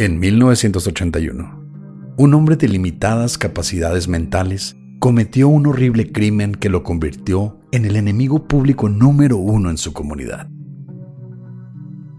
En 0.00 0.20
1981, 0.20 2.14
un 2.18 2.34
hombre 2.34 2.54
de 2.54 2.68
limitadas 2.68 3.36
capacidades 3.36 4.06
mentales 4.06 4.76
cometió 5.00 5.48
un 5.48 5.66
horrible 5.66 6.12
crimen 6.12 6.54
que 6.54 6.68
lo 6.68 6.84
convirtió 6.84 7.58
en 7.72 7.84
el 7.84 7.96
enemigo 7.96 8.46
público 8.46 8.88
número 8.88 9.38
uno 9.38 9.70
en 9.70 9.76
su 9.76 9.92
comunidad. 9.92 10.46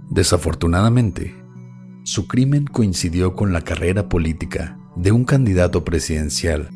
Desafortunadamente, 0.10 1.34
su 2.04 2.28
crimen 2.28 2.66
coincidió 2.66 3.38
con 3.38 3.54
la 3.54 3.62
carrera 3.62 4.10
política 4.10 4.78
de 4.98 5.14
un 5.14 5.24
candidato 5.24 5.86
presidencial 5.86 6.68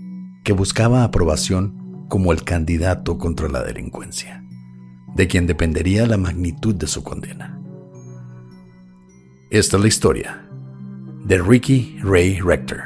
que 0.45 0.53
buscaba 0.53 1.03
aprobación 1.03 2.05
como 2.07 2.31
el 2.31 2.45
candidato 2.45 3.17
contra 3.17 3.49
la 3.49 3.61
delincuencia, 3.61 4.41
de 5.17 5.27
quien 5.27 5.47
dependería 5.47 6.07
la 6.07 6.15
magnitud 6.15 6.73
de 6.75 6.87
su 6.87 7.03
condena. 7.03 7.59
Esta 9.49 9.75
es 9.75 9.81
la 9.81 9.89
historia 9.89 10.42
de 11.23 11.37
Ricky 11.37 11.97
Ray 12.03 12.39
Rector. 12.41 12.83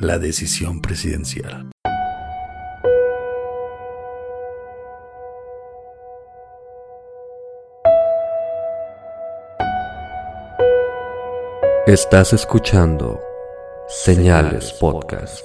La 0.00 0.18
decisión 0.18 0.80
presidencial. 0.80 1.70
Estás 11.86 12.32
escuchando 12.32 13.20
Señales 13.86 14.72
Podcast. 14.80 15.40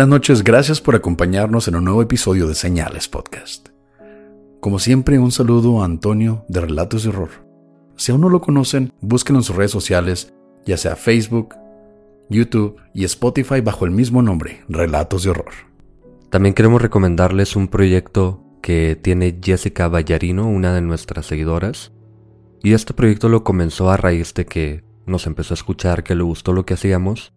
Buenas 0.00 0.16
noches, 0.16 0.44
gracias 0.44 0.80
por 0.80 0.94
acompañarnos 0.94 1.68
en 1.68 1.76
un 1.76 1.84
nuevo 1.84 2.00
episodio 2.00 2.48
de 2.48 2.54
Señales 2.54 3.06
Podcast. 3.06 3.68
Como 4.58 4.78
siempre, 4.78 5.18
un 5.18 5.30
saludo 5.30 5.82
a 5.82 5.84
Antonio 5.84 6.46
de 6.48 6.62
Relatos 6.62 7.02
de 7.02 7.10
Horror. 7.10 7.28
Si 7.96 8.10
aún 8.10 8.22
no 8.22 8.30
lo 8.30 8.40
conocen, 8.40 8.94
búsquenlo 9.02 9.40
en 9.40 9.44
sus 9.44 9.56
redes 9.56 9.72
sociales, 9.72 10.32
ya 10.64 10.78
sea 10.78 10.96
Facebook, 10.96 11.54
YouTube 12.30 12.80
y 12.94 13.04
Spotify 13.04 13.60
bajo 13.60 13.84
el 13.84 13.90
mismo 13.90 14.22
nombre, 14.22 14.62
Relatos 14.70 15.24
de 15.24 15.32
Horror. 15.32 15.52
También 16.30 16.54
queremos 16.54 16.80
recomendarles 16.80 17.54
un 17.54 17.68
proyecto 17.68 18.42
que 18.62 18.96
tiene 18.96 19.38
Jessica 19.44 19.88
Ballarino, 19.88 20.48
una 20.48 20.72
de 20.72 20.80
nuestras 20.80 21.26
seguidoras. 21.26 21.92
Y 22.62 22.72
este 22.72 22.94
proyecto 22.94 23.28
lo 23.28 23.44
comenzó 23.44 23.90
a 23.90 23.98
raíz 23.98 24.32
de 24.32 24.46
que 24.46 24.82
nos 25.04 25.26
empezó 25.26 25.52
a 25.52 25.56
escuchar, 25.56 26.04
que 26.04 26.14
le 26.14 26.22
gustó 26.22 26.54
lo 26.54 26.64
que 26.64 26.72
hacíamos 26.72 27.34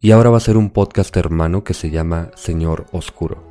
y 0.00 0.12
ahora 0.12 0.30
va 0.30 0.36
a 0.36 0.40
ser 0.40 0.56
un 0.56 0.70
podcast 0.70 1.16
hermano 1.16 1.64
que 1.64 1.74
se 1.74 1.90
llama 1.90 2.30
Señor 2.36 2.86
Oscuro. 2.92 3.42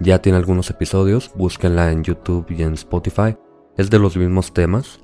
Ya 0.00 0.20
tiene 0.20 0.36
algunos 0.36 0.68
episodios, 0.68 1.30
búsquenla 1.36 1.92
en 1.92 2.02
YouTube 2.02 2.46
y 2.50 2.62
en 2.62 2.74
Spotify. 2.74 3.36
Es 3.76 3.88
de 3.88 3.98
los 3.98 4.16
mismos 4.16 4.52
temas. 4.52 5.00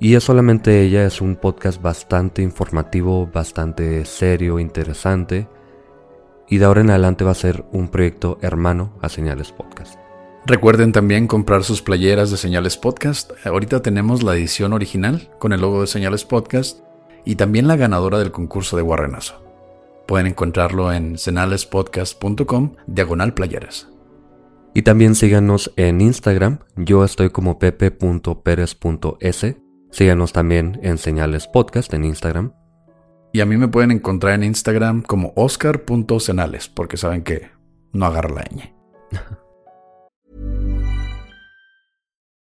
Y 0.00 0.14
es 0.14 0.24
solamente 0.24 0.82
ella, 0.82 1.06
es 1.06 1.20
un 1.20 1.36
podcast 1.36 1.80
bastante 1.80 2.42
informativo, 2.42 3.30
bastante 3.32 4.04
serio, 4.04 4.58
interesante. 4.58 5.48
Y 6.48 6.58
de 6.58 6.64
ahora 6.64 6.80
en 6.80 6.90
adelante 6.90 7.24
va 7.24 7.30
a 7.30 7.34
ser 7.34 7.64
un 7.72 7.88
proyecto 7.88 8.38
hermano 8.42 8.92
a 9.00 9.08
Señales 9.08 9.52
Podcast. 9.52 9.98
Recuerden 10.46 10.92
también 10.92 11.26
comprar 11.26 11.64
sus 11.64 11.80
playeras 11.80 12.30
de 12.30 12.36
Señales 12.36 12.76
Podcast. 12.76 13.32
Ahorita 13.44 13.82
tenemos 13.82 14.22
la 14.22 14.34
edición 14.34 14.72
original 14.72 15.30
con 15.38 15.52
el 15.52 15.60
logo 15.60 15.80
de 15.80 15.86
Señales 15.86 16.24
Podcast 16.24 16.80
y 17.24 17.36
también 17.36 17.66
la 17.66 17.76
ganadora 17.76 18.18
del 18.18 18.32
concurso 18.32 18.76
de 18.76 18.82
Guarrenazo. 18.82 19.45
Pueden 20.06 20.26
encontrarlo 20.28 20.92
en 20.92 21.18
senalespodcast.com 21.18 22.76
diagonal 22.86 23.34
playeras. 23.34 23.88
Y 24.74 24.82
también 24.82 25.14
síganos 25.14 25.72
en 25.76 26.00
Instagram. 26.00 26.58
Yo 26.76 27.04
estoy 27.04 27.30
como 27.30 27.58
pepe.perez.s. 27.58 29.56
Síganos 29.90 30.32
también 30.32 30.78
en 30.82 30.98
Señales 30.98 31.46
Podcast 31.46 31.94
en 31.94 32.04
Instagram. 32.04 32.52
Y 33.32 33.40
a 33.40 33.46
mí 33.46 33.56
me 33.56 33.68
pueden 33.68 33.90
encontrar 33.90 34.34
en 34.34 34.44
Instagram 34.44 35.02
como 35.02 35.32
oscar.senales, 35.34 36.68
porque 36.68 36.96
saben 36.96 37.22
que 37.22 37.50
no 37.92 38.06
agarra 38.06 38.34
la 38.34 38.42
ñ. 38.42 38.74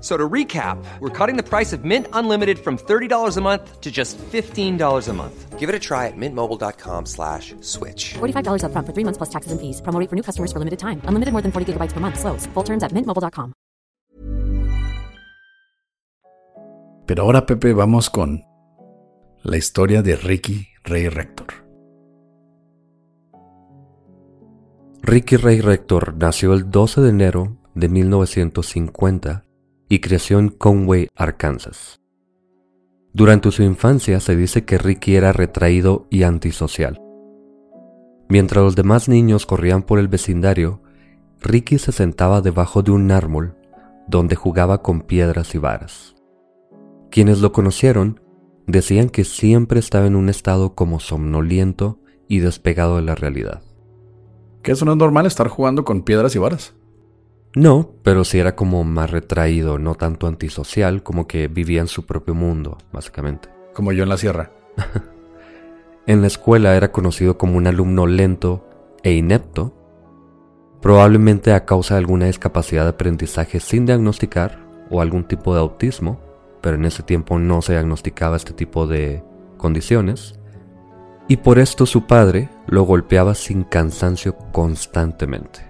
So 0.00 0.16
to 0.16 0.28
recap, 0.28 0.78
we're 1.00 1.10
cutting 1.10 1.36
the 1.36 1.42
price 1.42 1.72
of 1.72 1.84
Mint 1.84 2.06
Unlimited 2.12 2.58
from 2.58 2.78
$30 2.78 3.36
a 3.36 3.40
month 3.40 3.80
to 3.80 3.90
just 3.90 4.16
$15 4.18 5.08
a 5.08 5.12
month. 5.12 5.58
Give 5.58 5.68
it 5.68 5.74
a 5.74 5.78
try 5.80 6.06
at 6.06 6.16
mintmobile.com 6.16 7.06
slash 7.06 7.56
switch. 7.62 8.14
$45 8.14 8.62
up 8.62 8.70
front 8.70 8.86
for 8.86 8.92
three 8.94 9.02
months 9.02 9.18
plus 9.18 9.28
taxes 9.28 9.50
and 9.50 9.60
fees. 9.60 9.80
Promo 9.82 9.98
rate 9.98 10.08
for 10.08 10.14
new 10.14 10.22
customers 10.22 10.52
for 10.52 10.60
limited 10.60 10.78
time. 10.78 11.02
Unlimited 11.06 11.32
more 11.32 11.42
than 11.42 11.50
40 11.50 11.72
gigabytes 11.72 11.94
per 11.94 11.98
month. 11.98 12.20
Slows. 12.20 12.46
Full 12.54 12.64
terms 12.64 12.84
at 12.84 12.92
mintmobile.com. 12.92 13.52
Pero 17.06 17.22
ahora, 17.22 17.46
Pepe, 17.46 17.72
vamos 17.72 18.10
con 18.10 18.44
la 19.42 19.56
historia 19.56 20.02
de 20.02 20.14
Ricky 20.14 20.68
Ray 20.84 21.08
Rector. 21.08 21.46
Ricky 25.00 25.36
Ray 25.36 25.62
Rector 25.62 26.14
nació 26.18 26.52
el 26.52 26.70
12 26.70 27.00
de 27.00 27.08
enero 27.08 27.56
de 27.74 27.88
1950 27.88 29.47
y 29.88 30.00
creció 30.00 30.38
en 30.38 30.48
Conway, 30.48 31.08
Arkansas. 31.16 32.00
Durante 33.12 33.50
su 33.50 33.62
infancia 33.62 34.20
se 34.20 34.36
dice 34.36 34.64
que 34.64 34.78
Ricky 34.78 35.16
era 35.16 35.32
retraído 35.32 36.06
y 36.10 36.22
antisocial. 36.22 37.00
Mientras 38.28 38.62
los 38.62 38.76
demás 38.76 39.08
niños 39.08 39.46
corrían 39.46 39.82
por 39.82 39.98
el 39.98 40.08
vecindario, 40.08 40.82
Ricky 41.40 41.78
se 41.78 41.92
sentaba 41.92 42.42
debajo 42.42 42.82
de 42.82 42.90
un 42.90 43.10
árbol 43.10 43.56
donde 44.06 44.36
jugaba 44.36 44.82
con 44.82 45.02
piedras 45.02 45.54
y 45.54 45.58
varas. 45.58 46.14
Quienes 47.10 47.40
lo 47.40 47.52
conocieron 47.52 48.20
decían 48.66 49.08
que 49.08 49.24
siempre 49.24 49.80
estaba 49.80 50.06
en 50.06 50.16
un 50.16 50.28
estado 50.28 50.74
como 50.74 51.00
somnoliento 51.00 51.98
y 52.28 52.40
despegado 52.40 52.96
de 52.96 53.02
la 53.02 53.14
realidad. 53.14 53.62
¿Que 54.62 54.72
eso 54.72 54.84
no 54.84 54.92
es 54.92 54.98
normal 54.98 55.24
estar 55.24 55.48
jugando 55.48 55.84
con 55.84 56.02
piedras 56.02 56.36
y 56.36 56.38
varas? 56.38 56.74
No, 57.58 57.90
pero 58.04 58.22
sí 58.22 58.38
era 58.38 58.54
como 58.54 58.84
más 58.84 59.10
retraído, 59.10 59.80
no 59.80 59.96
tanto 59.96 60.28
antisocial, 60.28 61.02
como 61.02 61.26
que 61.26 61.48
vivía 61.48 61.80
en 61.80 61.88
su 61.88 62.06
propio 62.06 62.32
mundo, 62.32 62.78
básicamente. 62.92 63.48
Como 63.74 63.90
yo 63.90 64.04
en 64.04 64.08
la 64.08 64.16
sierra. 64.16 64.52
en 66.06 66.20
la 66.20 66.28
escuela 66.28 66.76
era 66.76 66.92
conocido 66.92 67.36
como 67.36 67.56
un 67.56 67.66
alumno 67.66 68.06
lento 68.06 68.64
e 69.02 69.14
inepto, 69.14 69.74
probablemente 70.80 71.52
a 71.52 71.64
causa 71.64 71.94
de 71.94 71.98
alguna 71.98 72.26
discapacidad 72.26 72.84
de 72.84 72.90
aprendizaje 72.90 73.58
sin 73.58 73.86
diagnosticar 73.86 74.64
o 74.88 75.00
algún 75.00 75.24
tipo 75.24 75.52
de 75.52 75.58
autismo, 75.58 76.20
pero 76.60 76.76
en 76.76 76.84
ese 76.84 77.02
tiempo 77.02 77.40
no 77.40 77.60
se 77.60 77.72
diagnosticaba 77.72 78.36
este 78.36 78.52
tipo 78.52 78.86
de 78.86 79.24
condiciones, 79.56 80.38
y 81.26 81.38
por 81.38 81.58
esto 81.58 81.86
su 81.86 82.06
padre 82.06 82.50
lo 82.68 82.84
golpeaba 82.84 83.34
sin 83.34 83.64
cansancio 83.64 84.36
constantemente. 84.52 85.67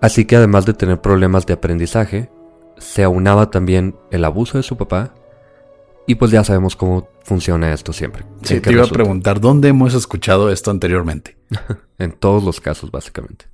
Así 0.00 0.24
que 0.24 0.36
además 0.36 0.66
de 0.66 0.74
tener 0.74 1.00
problemas 1.00 1.46
de 1.46 1.54
aprendizaje, 1.54 2.30
se 2.78 3.04
aunaba 3.04 3.50
también 3.50 3.96
el 4.10 4.24
abuso 4.24 4.56
de 4.56 4.62
su 4.62 4.76
papá 4.76 5.14
y 6.06 6.16
pues 6.16 6.30
ya 6.30 6.42
sabemos 6.42 6.74
cómo 6.74 7.08
funciona 7.22 7.72
esto 7.72 7.92
siempre. 7.92 8.24
Sí, 8.42 8.54
¿En 8.54 8.62
qué 8.62 8.70
te 8.70 8.74
iba 8.74 8.84
a 8.84 8.88
preguntar, 8.88 9.40
¿dónde 9.40 9.68
hemos 9.68 9.94
escuchado 9.94 10.50
esto 10.50 10.70
anteriormente? 10.70 11.36
En 11.98 12.12
todos 12.12 12.42
los 12.42 12.62
casos, 12.62 12.90
básicamente. 12.90 13.44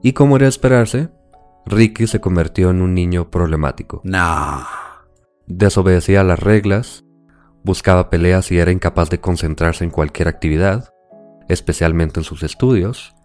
Y 0.00 0.12
como 0.12 0.36
era 0.36 0.44
de 0.44 0.50
esperarse, 0.50 1.08
Ricky 1.66 2.06
se 2.06 2.20
convirtió 2.20 2.70
en 2.70 2.80
un 2.80 2.94
niño 2.94 3.28
problemático. 3.28 4.00
Nah. 4.04 4.62
Desobedecía 5.48 6.22
las 6.22 6.38
reglas, 6.38 7.04
buscaba 7.64 8.08
peleas 8.08 8.52
y 8.52 8.58
era 8.58 8.70
incapaz 8.70 9.10
de 9.10 9.18
concentrarse 9.18 9.82
en 9.82 9.90
cualquier 9.90 10.28
actividad, 10.28 10.94
especialmente 11.48 12.20
en 12.20 12.24
sus 12.24 12.44
estudios, 12.44 13.15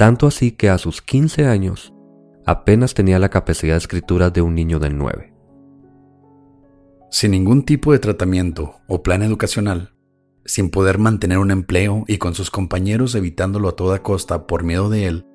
tanto 0.00 0.26
así 0.26 0.52
que 0.52 0.70
a 0.70 0.78
sus 0.78 1.02
15 1.02 1.44
años 1.44 1.92
apenas 2.46 2.94
tenía 2.94 3.18
la 3.18 3.28
capacidad 3.28 3.74
de 3.74 3.78
escritura 3.80 4.30
de 4.30 4.40
un 4.40 4.54
niño 4.54 4.78
de 4.78 4.88
9. 4.88 5.34
Sin 7.10 7.32
ningún 7.32 7.66
tipo 7.66 7.92
de 7.92 7.98
tratamiento 7.98 8.76
o 8.88 9.02
plan 9.02 9.22
educacional, 9.22 9.92
sin 10.46 10.70
poder 10.70 10.96
mantener 10.96 11.36
un 11.36 11.50
empleo 11.50 12.04
y 12.06 12.16
con 12.16 12.34
sus 12.34 12.50
compañeros 12.50 13.14
evitándolo 13.14 13.68
a 13.68 13.76
toda 13.76 14.02
costa 14.02 14.46
por 14.46 14.64
miedo 14.64 14.88
de 14.88 15.06
él, 15.06 15.26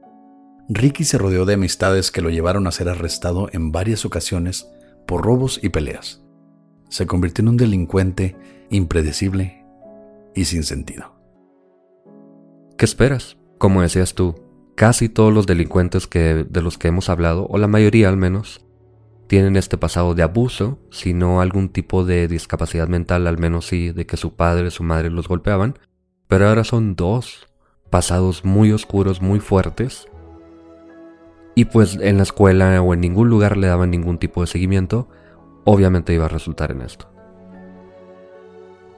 Ricky 0.68 1.04
se 1.04 1.20
rodeó 1.20 1.46
de 1.46 1.54
amistades 1.54 2.10
que 2.10 2.22
lo 2.22 2.32
llevaron 2.32 2.66
a 2.66 2.72
ser 2.72 2.90
arrestado 2.90 3.50
en 3.52 3.72
varias 3.72 4.04
ocasiones 4.04 4.68
por 5.06 5.24
robos 5.24 5.60
y 5.62 5.70
peleas. 5.70 6.24
Se 6.90 7.06
convirtió 7.06 7.44
en 7.44 7.50
un 7.50 7.58
delincuente 7.58 8.36
impredecible 8.72 9.64
y 10.34 10.46
sin 10.46 10.64
sentido. 10.64 11.14
¿Qué 12.80 12.86
esperas? 12.86 13.38
Como 13.60 13.84
decías 13.84 14.16
tú, 14.16 14.45
casi 14.76 15.10
todos 15.10 15.34
los 15.34 15.48
delincuentes 15.48 16.08
que, 16.08 16.46
de 16.48 16.62
los 16.62 16.78
que 16.78 16.90
hemos 16.90 17.10
hablado, 17.10 17.48
o 17.50 17.58
la 17.58 17.68
mayoría 17.68 18.10
al 18.10 18.18
menos, 18.18 18.62
tienen 19.28 19.56
este 19.56 19.78
pasado 19.78 20.14
de 20.14 20.24
abuso, 20.24 20.80
si 20.92 21.14
no 21.14 21.42
algún 21.42 21.70
tipo 21.70 22.06
de 22.06 22.28
discapacidad 22.28 22.88
mental, 22.88 23.26
al 23.28 23.40
menos 23.40 23.68
sí, 23.68 23.92
de 23.92 24.06
que 24.06 24.18
su 24.18 24.36
padre, 24.36 24.70
su 24.72 24.84
madre 24.84 25.10
los 25.10 25.28
golpeaban, 25.28 25.80
pero 26.28 26.48
ahora 26.48 26.64
son 26.64 26.96
dos 26.96 27.48
pasados 27.90 28.46
muy 28.46 28.72
oscuros, 28.72 29.22
muy 29.22 29.40
fuertes, 29.40 30.08
y 31.56 31.66
pues 31.66 31.98
en 32.02 32.18
la 32.18 32.24
escuela 32.24 32.82
o 32.82 32.94
en 32.94 33.00
ningún 33.00 33.30
lugar 33.30 33.56
le 33.56 33.68
daban 33.68 33.90
ningún 33.90 34.18
tipo 34.18 34.42
de 34.42 34.48
seguimiento, 34.48 35.08
obviamente 35.64 36.14
iba 36.14 36.26
a 36.26 36.30
resultar 36.30 36.72
en 36.72 36.82
esto. 36.82 37.10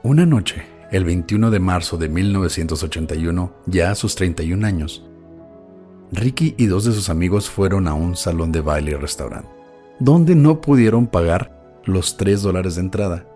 Una 0.02 0.26
noche, 0.26 0.66
el 0.90 1.04
21 1.04 1.50
de 1.50 1.60
marzo 1.60 1.96
de 1.96 2.08
1981, 2.08 3.54
ya 3.66 3.92
a 3.92 3.94
sus 3.94 4.16
31 4.16 4.66
años, 4.66 5.07
Ricky 6.12 6.54
y 6.56 6.66
dos 6.66 6.84
de 6.84 6.92
sus 6.92 7.10
amigos 7.10 7.50
fueron 7.50 7.86
a 7.86 7.94
un 7.94 8.16
salón 8.16 8.52
de 8.52 8.60
baile 8.60 8.92
y 8.92 8.94
restaurante, 8.94 9.50
donde 9.98 10.34
no 10.34 10.60
pudieron 10.60 11.06
pagar 11.06 11.80
los 11.84 12.16
3 12.16 12.42
dólares 12.42 12.76
de 12.76 12.82
entrada. 12.82 13.26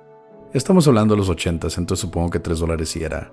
Estamos 0.53 0.87
hablando 0.89 1.15
de 1.15 1.19
los 1.19 1.29
80, 1.29 1.69
entonces 1.77 2.01
supongo 2.01 2.31
que 2.31 2.39
3 2.39 2.59
dólares 2.59 2.89
sí 2.89 3.03
era 3.03 3.33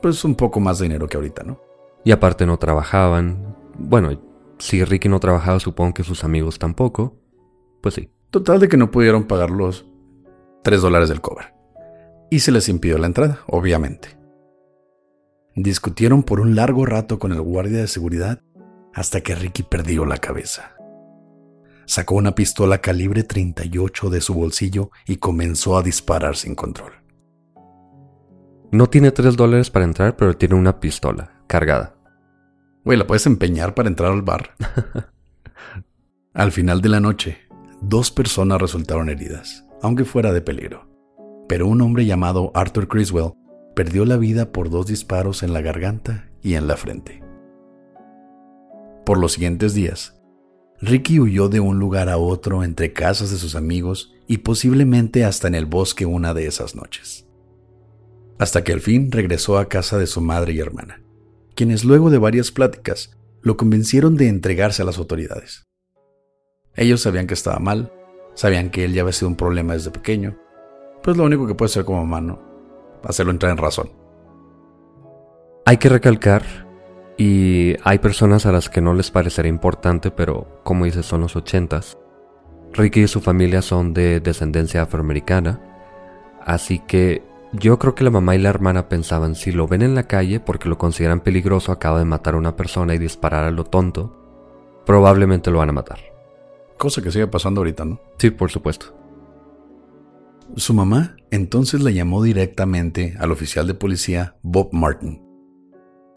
pues 0.00 0.24
un 0.24 0.34
poco 0.34 0.60
más 0.60 0.78
de 0.78 0.84
dinero 0.84 1.08
que 1.08 1.16
ahorita, 1.16 1.42
¿no? 1.42 1.60
Y 2.04 2.12
aparte 2.12 2.46
no 2.46 2.58
trabajaban. 2.58 3.56
Bueno, 3.78 4.20
si 4.58 4.84
Ricky 4.84 5.08
no 5.08 5.18
trabajaba, 5.18 5.58
supongo 5.58 5.94
que 5.94 6.04
sus 6.04 6.22
amigos 6.22 6.58
tampoco. 6.58 7.16
Pues 7.80 7.94
sí. 7.94 8.10
Total 8.30 8.60
de 8.60 8.68
que 8.68 8.76
no 8.76 8.90
pudieron 8.90 9.24
pagar 9.24 9.50
los 9.50 9.86
3 10.62 10.82
dólares 10.82 11.08
del 11.08 11.20
cover. 11.20 11.54
Y 12.30 12.40
se 12.40 12.52
les 12.52 12.68
impidió 12.68 12.98
la 12.98 13.06
entrada, 13.06 13.40
obviamente. 13.48 14.15
Discutieron 15.56 16.22
por 16.22 16.40
un 16.40 16.54
largo 16.54 16.84
rato 16.84 17.18
con 17.18 17.32
el 17.32 17.40
guardia 17.40 17.78
de 17.78 17.88
seguridad 17.88 18.42
hasta 18.92 19.22
que 19.22 19.34
Ricky 19.34 19.62
perdió 19.62 20.04
la 20.04 20.18
cabeza. 20.18 20.76
Sacó 21.86 22.16
una 22.16 22.34
pistola 22.34 22.78
calibre 22.82 23.22
38 23.22 24.10
de 24.10 24.20
su 24.20 24.34
bolsillo 24.34 24.90
y 25.06 25.16
comenzó 25.16 25.78
a 25.78 25.82
disparar 25.82 26.36
sin 26.36 26.54
control. 26.54 26.92
No 28.70 28.90
tiene 28.90 29.12
3 29.12 29.34
dólares 29.34 29.70
para 29.70 29.86
entrar, 29.86 30.14
pero 30.16 30.36
tiene 30.36 30.56
una 30.56 30.78
pistola 30.78 31.42
cargada. 31.46 31.96
Güey, 32.84 32.98
¿la 32.98 33.06
puedes 33.06 33.24
empeñar 33.24 33.74
para 33.74 33.88
entrar 33.88 34.12
al 34.12 34.20
bar? 34.20 34.50
al 36.34 36.52
final 36.52 36.82
de 36.82 36.88
la 36.90 37.00
noche, 37.00 37.38
dos 37.80 38.10
personas 38.10 38.60
resultaron 38.60 39.08
heridas, 39.08 39.64
aunque 39.80 40.04
fuera 40.04 40.34
de 40.34 40.42
peligro. 40.42 40.86
Pero 41.48 41.66
un 41.66 41.80
hombre 41.80 42.04
llamado 42.04 42.50
Arthur 42.54 42.88
Criswell 42.88 43.32
perdió 43.76 44.06
la 44.06 44.16
vida 44.16 44.52
por 44.52 44.70
dos 44.70 44.86
disparos 44.86 45.42
en 45.42 45.52
la 45.52 45.60
garganta 45.60 46.30
y 46.40 46.54
en 46.54 46.66
la 46.66 46.78
frente. 46.78 47.22
Por 49.04 49.18
los 49.18 49.32
siguientes 49.32 49.74
días, 49.74 50.18
Ricky 50.80 51.20
huyó 51.20 51.50
de 51.50 51.60
un 51.60 51.78
lugar 51.78 52.08
a 52.08 52.16
otro 52.16 52.64
entre 52.64 52.94
casas 52.94 53.30
de 53.30 53.36
sus 53.36 53.54
amigos 53.54 54.14
y 54.26 54.38
posiblemente 54.38 55.26
hasta 55.26 55.46
en 55.46 55.54
el 55.54 55.66
bosque 55.66 56.06
una 56.06 56.32
de 56.32 56.46
esas 56.46 56.74
noches. 56.74 57.26
Hasta 58.38 58.64
que 58.64 58.72
al 58.72 58.80
fin 58.80 59.12
regresó 59.12 59.58
a 59.58 59.68
casa 59.68 59.98
de 59.98 60.06
su 60.06 60.22
madre 60.22 60.54
y 60.54 60.58
hermana, 60.58 61.02
quienes 61.54 61.84
luego 61.84 62.08
de 62.08 62.16
varias 62.16 62.50
pláticas 62.50 63.14
lo 63.42 63.58
convencieron 63.58 64.16
de 64.16 64.28
entregarse 64.28 64.80
a 64.80 64.86
las 64.86 64.96
autoridades. 64.96 65.66
Ellos 66.76 67.02
sabían 67.02 67.26
que 67.26 67.34
estaba 67.34 67.58
mal, 67.58 67.92
sabían 68.32 68.70
que 68.70 68.86
él 68.86 68.94
ya 68.94 69.02
había 69.02 69.12
sido 69.12 69.28
un 69.28 69.36
problema 69.36 69.74
desde 69.74 69.90
pequeño, 69.90 70.38
pues 71.02 71.18
lo 71.18 71.24
único 71.24 71.46
que 71.46 71.54
puede 71.54 71.68
hacer 71.70 71.84
como 71.84 72.06
mamá, 72.06 72.22
¿no? 72.22 72.45
Hacerlo 73.06 73.32
entrar 73.32 73.52
en 73.52 73.58
razón. 73.58 73.90
Hay 75.64 75.78
que 75.78 75.88
recalcar, 75.88 76.42
y 77.16 77.76
hay 77.82 77.98
personas 77.98 78.44
a 78.46 78.52
las 78.52 78.68
que 78.68 78.80
no 78.80 78.92
les 78.92 79.10
parecerá 79.10 79.48
importante, 79.48 80.10
pero 80.10 80.60
como 80.64 80.84
dices, 80.84 81.06
son 81.06 81.22
los 81.22 81.34
ochentas. 81.34 81.96
Ricky 82.72 83.02
y 83.02 83.08
su 83.08 83.20
familia 83.20 83.62
son 83.62 83.94
de 83.94 84.20
descendencia 84.20 84.82
afroamericana, 84.82 85.60
así 86.44 86.78
que 86.80 87.22
yo 87.52 87.78
creo 87.78 87.94
que 87.94 88.04
la 88.04 88.10
mamá 88.10 88.34
y 88.34 88.38
la 88.38 88.50
hermana 88.50 88.88
pensaban, 88.88 89.34
si 89.34 89.50
lo 89.50 89.66
ven 89.66 89.80
en 89.80 89.94
la 89.94 90.02
calle 90.02 90.40
porque 90.40 90.68
lo 90.68 90.76
consideran 90.76 91.20
peligroso, 91.20 91.72
acaba 91.72 91.98
de 91.98 92.04
matar 92.04 92.34
a 92.34 92.38
una 92.38 92.56
persona 92.56 92.94
y 92.94 92.98
disparar 92.98 93.44
a 93.44 93.50
lo 93.50 93.64
tonto, 93.64 94.12
probablemente 94.84 95.50
lo 95.50 95.58
van 95.58 95.70
a 95.70 95.72
matar. 95.72 96.00
Cosa 96.76 97.00
que 97.00 97.10
sigue 97.10 97.26
pasando 97.28 97.60
ahorita, 97.60 97.86
¿no? 97.86 97.98
Sí, 98.18 98.30
por 98.30 98.50
supuesto. 98.50 99.05
Su 100.56 100.72
mamá 100.72 101.16
entonces 101.30 101.82
le 101.82 101.92
llamó 101.92 102.22
directamente 102.22 103.14
al 103.18 103.30
oficial 103.30 103.66
de 103.66 103.74
policía 103.74 104.36
Bob 104.42 104.70
Martin, 104.72 105.22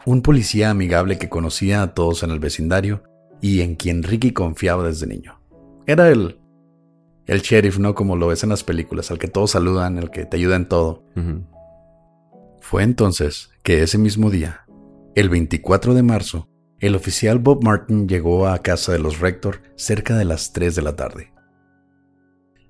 un 0.06 0.22
policía 0.22 0.70
amigable 0.70 1.18
que 1.18 1.28
conocía 1.28 1.82
a 1.82 1.92
todos 1.92 2.22
en 2.22 2.30
el 2.30 2.38
vecindario 2.38 3.02
y 3.42 3.60
en 3.60 3.74
quien 3.74 4.02
Ricky 4.02 4.32
confiaba 4.32 4.82
desde 4.82 5.06
niño. 5.06 5.38
Era 5.86 6.08
el, 6.08 6.40
el 7.26 7.42
sheriff, 7.42 7.78
¿no? 7.78 7.94
Como 7.94 8.16
lo 8.16 8.28
ves 8.28 8.42
en 8.42 8.48
las 8.48 8.64
películas, 8.64 9.10
al 9.10 9.18
que 9.18 9.28
todos 9.28 9.50
saludan, 9.50 9.98
el 9.98 10.10
que 10.10 10.24
te 10.24 10.38
ayuda 10.38 10.56
en 10.56 10.68
todo. 10.68 11.04
Fue 12.62 12.82
entonces 12.82 13.50
que 13.62 13.82
ese 13.82 13.98
mismo 13.98 14.30
día, 14.30 14.64
el 15.16 15.28
24 15.28 15.92
de 15.92 16.02
marzo, 16.02 16.48
el 16.78 16.94
oficial 16.94 17.40
Bob 17.40 17.62
Martin 17.62 18.08
llegó 18.08 18.48
a 18.48 18.60
casa 18.60 18.92
de 18.92 19.00
los 19.00 19.20
Rector 19.20 19.60
cerca 19.76 20.16
de 20.16 20.24
las 20.24 20.54
3 20.54 20.76
de 20.76 20.82
la 20.82 20.96
tarde. 20.96 21.30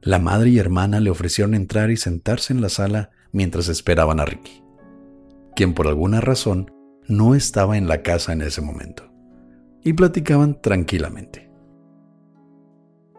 La 0.03 0.19
madre 0.19 0.51
y 0.51 0.59
hermana 0.59 1.01
le 1.01 1.11
ofrecieron 1.11 1.55
entrar 1.55 1.91
y 1.91 1.97
sentarse 1.97 2.53
en 2.53 2.63
la 2.63 2.69
sala 2.69 3.11
mientras 3.33 3.69
esperaban 3.69 4.19
a 4.21 4.25
Ricky, 4.25 4.63
quien 5.55 5.75
por 5.75 5.87
alguna 5.89 6.21
razón 6.21 6.71
no 7.07 7.35
estaba 7.35 7.77
en 7.77 7.87
la 7.87 8.03
casa 8.03 8.33
en 8.33 8.43
ese 8.43 8.63
momento, 8.63 9.13
y 9.85 9.93
platicaban 9.93 10.61
tranquilamente. 10.61 11.51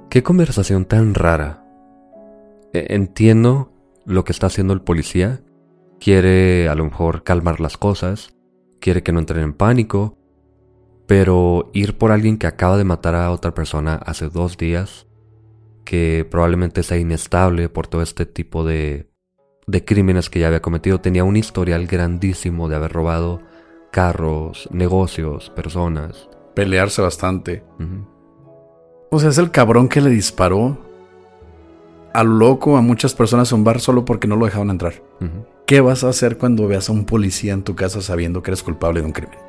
Qué 0.09 0.23
conversación 0.23 0.85
tan 0.85 1.13
rara. 1.13 1.65
E- 2.73 2.87
Entiendo 2.95 3.71
lo 4.05 4.23
que 4.23 4.31
está 4.31 4.47
haciendo 4.47 4.73
el 4.73 4.81
policía. 4.81 5.41
Quiere 5.99 6.67
a 6.67 6.75
lo 6.75 6.83
mejor 6.85 7.23
calmar 7.23 7.61
las 7.61 7.77
cosas. 7.77 8.35
Quiere 8.79 9.03
que 9.03 9.13
no 9.13 9.19
entren 9.19 9.43
en 9.43 9.53
pánico. 9.53 10.17
Pero 11.07 11.69
ir 11.73 11.97
por 11.97 12.11
alguien 12.11 12.37
que 12.37 12.47
acaba 12.47 12.77
de 12.77 12.83
matar 12.83 13.15
a 13.15 13.31
otra 13.31 13.53
persona 13.53 13.95
hace 13.95 14.27
dos 14.29 14.57
días, 14.57 15.07
que 15.91 16.25
probablemente 16.31 16.83
sea 16.83 16.97
inestable 16.97 17.67
por 17.67 17.85
todo 17.85 18.01
este 18.01 18.25
tipo 18.25 18.63
de, 18.63 19.09
de 19.67 19.83
crímenes 19.83 20.29
que 20.29 20.39
ya 20.39 20.47
había 20.47 20.61
cometido, 20.61 21.01
tenía 21.01 21.25
un 21.25 21.35
historial 21.35 21.85
grandísimo 21.85 22.69
de 22.69 22.77
haber 22.77 22.93
robado 22.93 23.41
carros, 23.91 24.69
negocios, 24.71 25.49
personas. 25.49 26.29
Pelearse 26.55 27.01
bastante. 27.01 27.65
O 29.09 29.19
sea, 29.19 29.31
es 29.31 29.37
el 29.37 29.51
cabrón 29.51 29.89
que 29.89 29.99
le 29.99 30.11
disparó 30.11 30.77
a 32.13 32.23
lo 32.23 32.35
loco 32.35 32.77
a 32.77 32.81
muchas 32.81 33.13
personas 33.13 33.51
en 33.51 33.57
un 33.57 33.65
bar 33.65 33.81
solo 33.81 34.05
porque 34.05 34.29
no 34.29 34.37
lo 34.37 34.45
dejaban 34.45 34.69
entrar. 34.69 34.93
¿Qué 35.65 35.81
vas 35.81 36.05
a 36.05 36.09
hacer 36.09 36.37
cuando 36.37 36.69
veas 36.69 36.87
a 36.87 36.93
un 36.93 37.03
policía 37.03 37.51
en 37.51 37.63
tu 37.63 37.75
casa 37.75 38.01
sabiendo 38.01 38.41
que 38.41 38.51
eres 38.51 38.63
culpable 38.63 39.01
de 39.01 39.07
un 39.07 39.11
crimen? 39.11 39.39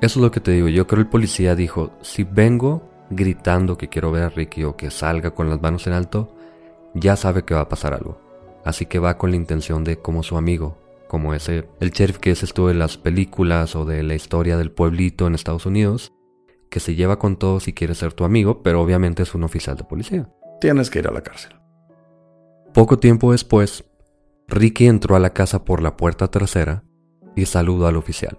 Eso 0.00 0.18
es 0.18 0.22
lo 0.24 0.30
que 0.30 0.40
te 0.40 0.52
digo. 0.52 0.68
Yo 0.68 0.86
creo 0.86 1.02
el 1.02 1.08
policía 1.08 1.54
dijo, 1.54 1.92
si 2.00 2.24
vengo 2.24 2.88
gritando 3.10 3.78
que 3.78 3.88
quiero 3.88 4.10
ver 4.12 4.24
a 4.24 4.28
Ricky 4.28 4.64
o 4.64 4.76
que 4.76 4.90
salga 4.90 5.32
con 5.32 5.48
las 5.48 5.60
manos 5.60 5.86
en 5.86 5.92
alto, 5.92 6.34
ya 6.94 7.16
sabe 7.16 7.44
que 7.44 7.54
va 7.54 7.62
a 7.62 7.68
pasar 7.68 7.94
algo. 7.94 8.20
Así 8.64 8.86
que 8.86 8.98
va 8.98 9.18
con 9.18 9.30
la 9.30 9.36
intención 9.36 9.84
de 9.84 9.98
como 9.98 10.22
su 10.22 10.36
amigo, 10.36 10.76
como 11.08 11.34
ese, 11.34 11.68
el 11.80 11.90
sheriff 11.90 12.18
que 12.18 12.30
es 12.30 12.42
esto 12.42 12.68
de 12.68 12.74
las 12.74 12.98
películas 12.98 13.76
o 13.76 13.84
de 13.84 14.02
la 14.02 14.14
historia 14.14 14.56
del 14.56 14.70
pueblito 14.70 15.26
en 15.26 15.34
Estados 15.34 15.66
Unidos, 15.66 16.12
que 16.70 16.80
se 16.80 16.94
lleva 16.94 17.18
con 17.18 17.36
todos 17.36 17.66
y 17.68 17.72
quiere 17.72 17.94
ser 17.94 18.12
tu 18.12 18.24
amigo, 18.24 18.62
pero 18.62 18.82
obviamente 18.82 19.22
es 19.22 19.34
un 19.34 19.44
oficial 19.44 19.76
de 19.76 19.84
policía. 19.84 20.28
Tienes 20.60 20.90
que 20.90 20.98
ir 20.98 21.08
a 21.08 21.12
la 21.12 21.22
cárcel. 21.22 21.54
Poco 22.74 22.98
tiempo 22.98 23.32
después, 23.32 23.84
Ricky 24.48 24.86
entró 24.86 25.16
a 25.16 25.20
la 25.20 25.30
casa 25.30 25.64
por 25.64 25.82
la 25.82 25.96
puerta 25.96 26.28
trasera 26.28 26.84
y 27.34 27.46
saludó 27.46 27.86
al 27.86 27.96
oficial. 27.96 28.38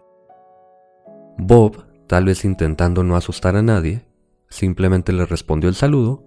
Bob, 1.37 1.85
tal 2.07 2.25
vez 2.25 2.45
intentando 2.45 3.03
no 3.03 3.15
asustar 3.15 3.55
a 3.55 3.61
nadie, 3.61 4.05
simplemente 4.49 5.13
le 5.13 5.25
respondió 5.25 5.69
el 5.69 5.75
saludo 5.75 6.25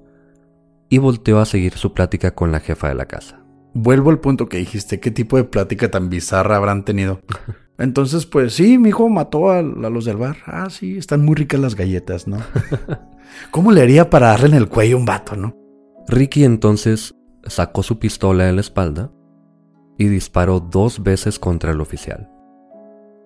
y 0.89 0.99
volteó 0.99 1.39
a 1.41 1.47
seguir 1.47 1.75
su 1.75 1.95
plática 1.95 2.35
con 2.35 2.53
la 2.53 2.61
jefa 2.61 2.89
de 2.89 2.95
la 2.95 3.07
casa. 3.07 3.43
Vuelvo 3.75 4.11
al 4.11 4.21
punto 4.21 4.49
que 4.49 4.59
dijiste, 4.59 5.01
¿qué 5.01 5.11
tipo 5.11 5.37
de 5.37 5.45
plática 5.45 5.91
tan 5.91 6.11
bizarra 6.11 6.57
habrán 6.57 6.85
tenido? 6.85 7.21
Entonces, 7.79 8.27
pues 8.27 8.53
sí, 8.53 8.77
mi 8.77 8.91
hijo 8.91 9.09
mató 9.09 9.51
a, 9.51 9.59
a, 9.59 9.63
los 9.63 10.05
del 10.05 10.19
bar. 10.19 10.37
Ah, 10.47 10.69
sí, 10.69 10.99
están 10.99 11.25
muy 11.25 11.35
ricas 11.35 11.59
las 11.59 11.75
galletas, 11.75 12.29
¿no? 12.29 12.39
¿Cómo 13.51 13.73
le 13.73 13.81
haría 13.81 14.11
para 14.11 14.29
darle 14.29 14.49
en 14.49 14.55
el 14.55 14.69
cuello 14.69 14.97
a 14.97 15.01
un 15.01 15.07
vato, 15.07 15.37
no? 15.37 15.57
Ricky 16.07 16.45
entonces 16.45 17.15
sacó 17.45 17.83
su 17.83 17.99
pistola 17.99 18.45
de 18.45 18.53
la 18.53 18.61
espalda 18.61 19.11
y 19.97 20.09
disparó 20.09 20.61
dos 20.61 21.03
veces 21.03 21.39
contra 21.39 21.73
el 21.73 21.81
oficial, 21.81 22.31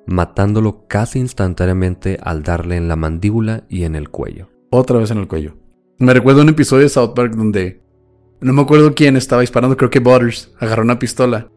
matándolo 0.06 0.86
casi 0.86 1.18
instantáneamente 1.18 2.18
al 2.22 2.42
darle 2.42 2.76
en 2.76 2.88
la 2.88 2.96
mandíbula 2.96 3.64
y 3.68 3.82
en 3.84 3.96
el 3.96 4.10
cuello. 4.10 4.55
Otra 4.70 4.99
vez 4.99 5.11
en 5.11 5.18
el 5.18 5.28
cuello. 5.28 5.54
Me 5.99 6.12
recuerdo 6.12 6.42
un 6.42 6.49
episodio 6.49 6.82
de 6.82 6.88
South 6.88 7.14
Park 7.14 7.35
donde 7.35 7.80
no 8.40 8.52
me 8.52 8.62
acuerdo 8.62 8.94
quién 8.94 9.16
estaba 9.16 9.40
disparando, 9.40 9.76
creo 9.76 9.90
que 9.90 10.00
Butters 10.00 10.52
agarró 10.58 10.82
una 10.82 10.99
pistola 10.99 11.49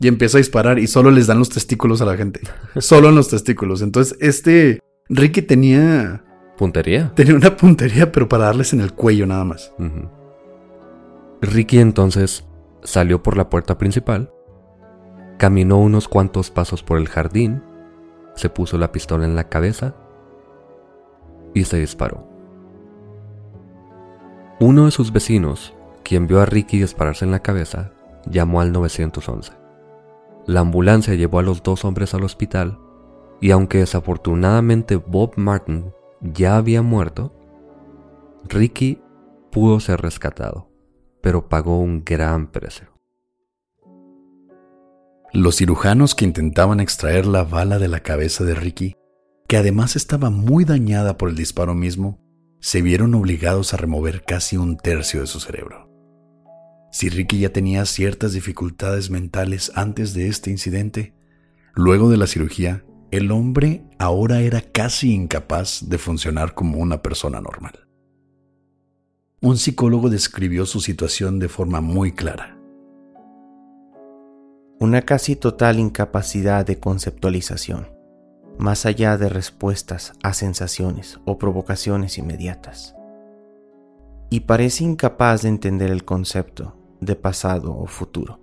y 0.00 0.06
empieza 0.06 0.38
a 0.38 0.40
disparar 0.40 0.78
y 0.78 0.86
solo 0.86 1.10
les 1.10 1.26
dan 1.26 1.38
los 1.38 1.48
testículos 1.48 2.00
a 2.00 2.04
la 2.04 2.16
gente. 2.16 2.40
solo 2.78 3.08
en 3.08 3.16
los 3.16 3.28
testículos. 3.28 3.82
Entonces, 3.82 4.16
este 4.20 4.78
Ricky 5.08 5.42
tenía 5.42 6.24
¿Puntería? 6.58 7.12
Tenía 7.14 7.36
una 7.36 7.56
puntería, 7.56 8.10
pero 8.10 8.28
para 8.28 8.46
darles 8.46 8.72
en 8.72 8.80
el 8.80 8.92
cuello 8.92 9.26
nada 9.26 9.44
más. 9.44 9.72
Ricky 11.40 11.78
entonces 11.78 12.44
salió 12.82 13.22
por 13.22 13.36
la 13.36 13.48
puerta 13.48 13.78
principal, 13.78 14.32
caminó 15.38 15.78
unos 15.78 16.08
cuantos 16.08 16.50
pasos 16.50 16.82
por 16.82 16.98
el 16.98 17.08
jardín, 17.08 17.62
se 18.34 18.50
puso 18.50 18.76
la 18.76 18.90
pistola 18.90 19.24
en 19.24 19.36
la 19.36 19.48
cabeza 19.48 19.94
y 21.54 21.62
se 21.62 21.78
disparó. 21.78 22.27
Uno 24.60 24.86
de 24.86 24.90
sus 24.90 25.12
vecinos, 25.12 25.72
quien 26.02 26.26
vio 26.26 26.40
a 26.40 26.46
Ricky 26.46 26.80
dispararse 26.80 27.24
en 27.24 27.30
la 27.30 27.42
cabeza, 27.42 27.92
llamó 28.28 28.60
al 28.60 28.72
911. 28.72 29.52
La 30.46 30.60
ambulancia 30.60 31.14
llevó 31.14 31.38
a 31.38 31.44
los 31.44 31.62
dos 31.62 31.84
hombres 31.84 32.12
al 32.12 32.24
hospital 32.24 32.80
y 33.40 33.52
aunque 33.52 33.78
desafortunadamente 33.78 34.96
Bob 34.96 35.34
Martin 35.36 35.92
ya 36.20 36.56
había 36.56 36.82
muerto, 36.82 37.32
Ricky 38.48 39.00
pudo 39.52 39.78
ser 39.78 40.00
rescatado, 40.00 40.68
pero 41.20 41.48
pagó 41.48 41.78
un 41.78 42.02
gran 42.04 42.50
precio. 42.50 42.88
Los 45.32 45.54
cirujanos 45.54 46.16
que 46.16 46.24
intentaban 46.24 46.80
extraer 46.80 47.26
la 47.26 47.44
bala 47.44 47.78
de 47.78 47.86
la 47.86 48.00
cabeza 48.00 48.42
de 48.42 48.56
Ricky, 48.56 48.96
que 49.46 49.56
además 49.56 49.94
estaba 49.94 50.30
muy 50.30 50.64
dañada 50.64 51.16
por 51.16 51.28
el 51.28 51.36
disparo 51.36 51.76
mismo, 51.76 52.18
se 52.60 52.82
vieron 52.82 53.14
obligados 53.14 53.74
a 53.74 53.76
remover 53.76 54.24
casi 54.24 54.56
un 54.56 54.76
tercio 54.76 55.20
de 55.20 55.26
su 55.26 55.40
cerebro. 55.40 55.88
Si 56.90 57.08
Ricky 57.08 57.40
ya 57.40 57.52
tenía 57.52 57.84
ciertas 57.84 58.32
dificultades 58.32 59.10
mentales 59.10 59.72
antes 59.74 60.14
de 60.14 60.28
este 60.28 60.50
incidente, 60.50 61.14
luego 61.74 62.10
de 62.10 62.16
la 62.16 62.26
cirugía 62.26 62.84
el 63.10 63.30
hombre 63.30 63.84
ahora 63.98 64.40
era 64.40 64.60
casi 64.60 65.14
incapaz 65.14 65.88
de 65.88 65.96
funcionar 65.96 66.54
como 66.54 66.78
una 66.78 67.00
persona 67.00 67.40
normal. 67.40 67.88
Un 69.40 69.56
psicólogo 69.56 70.10
describió 70.10 70.66
su 70.66 70.80
situación 70.80 71.38
de 71.38 71.48
forma 71.48 71.80
muy 71.80 72.12
clara. 72.12 72.58
Una 74.80 75.02
casi 75.02 75.36
total 75.36 75.78
incapacidad 75.78 76.66
de 76.66 76.78
conceptualización, 76.78 77.88
más 78.58 78.86
allá 78.86 79.16
de 79.16 79.28
respuestas 79.28 80.12
a 80.22 80.34
sensaciones 80.34 81.20
o 81.24 81.38
provocaciones 81.38 82.18
inmediatas. 82.18 82.94
Y 84.30 84.40
parece 84.40 84.84
incapaz 84.84 85.42
de 85.42 85.48
entender 85.48 85.90
el 85.90 86.04
concepto 86.04 86.76
de 87.00 87.16
pasado 87.16 87.76
o 87.76 87.86
futuro. 87.86 88.40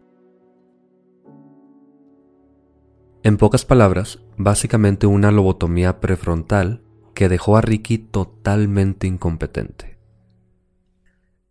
En 3.24 3.38
pocas 3.38 3.66
palabras, 3.66 4.20
básicamente 4.38 5.08
una 5.08 5.32
lobotomía 5.32 6.00
prefrontal 6.00 6.82
que 7.14 7.30
dejó 7.30 7.58
a 7.58 7.62
Ricky 7.62 7.98
totalmente 7.98 9.08
incompetente. 9.08 9.98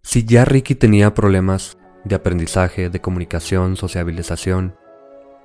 Si 0.02 0.24
ya 0.24 0.44
Ricky 0.44 0.74
tenía 0.74 1.14
problemas 1.14 1.78
de 2.04 2.14
aprendizaje, 2.14 2.90
de 2.90 3.00
comunicación, 3.00 3.76
sociabilización, 3.76 4.76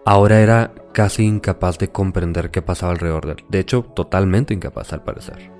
ahora 0.05 0.39
era 0.39 0.73
casi 0.93 1.25
incapaz 1.25 1.77
de 1.77 1.89
comprender 1.89 2.51
qué 2.51 2.61
pasaba 2.61 2.91
alrededor 2.91 3.25
de 3.25 3.31
él. 3.33 3.45
De 3.49 3.59
hecho, 3.59 3.83
totalmente 3.83 4.53
incapaz 4.53 4.93
al 4.93 5.03
parecer. 5.03 5.51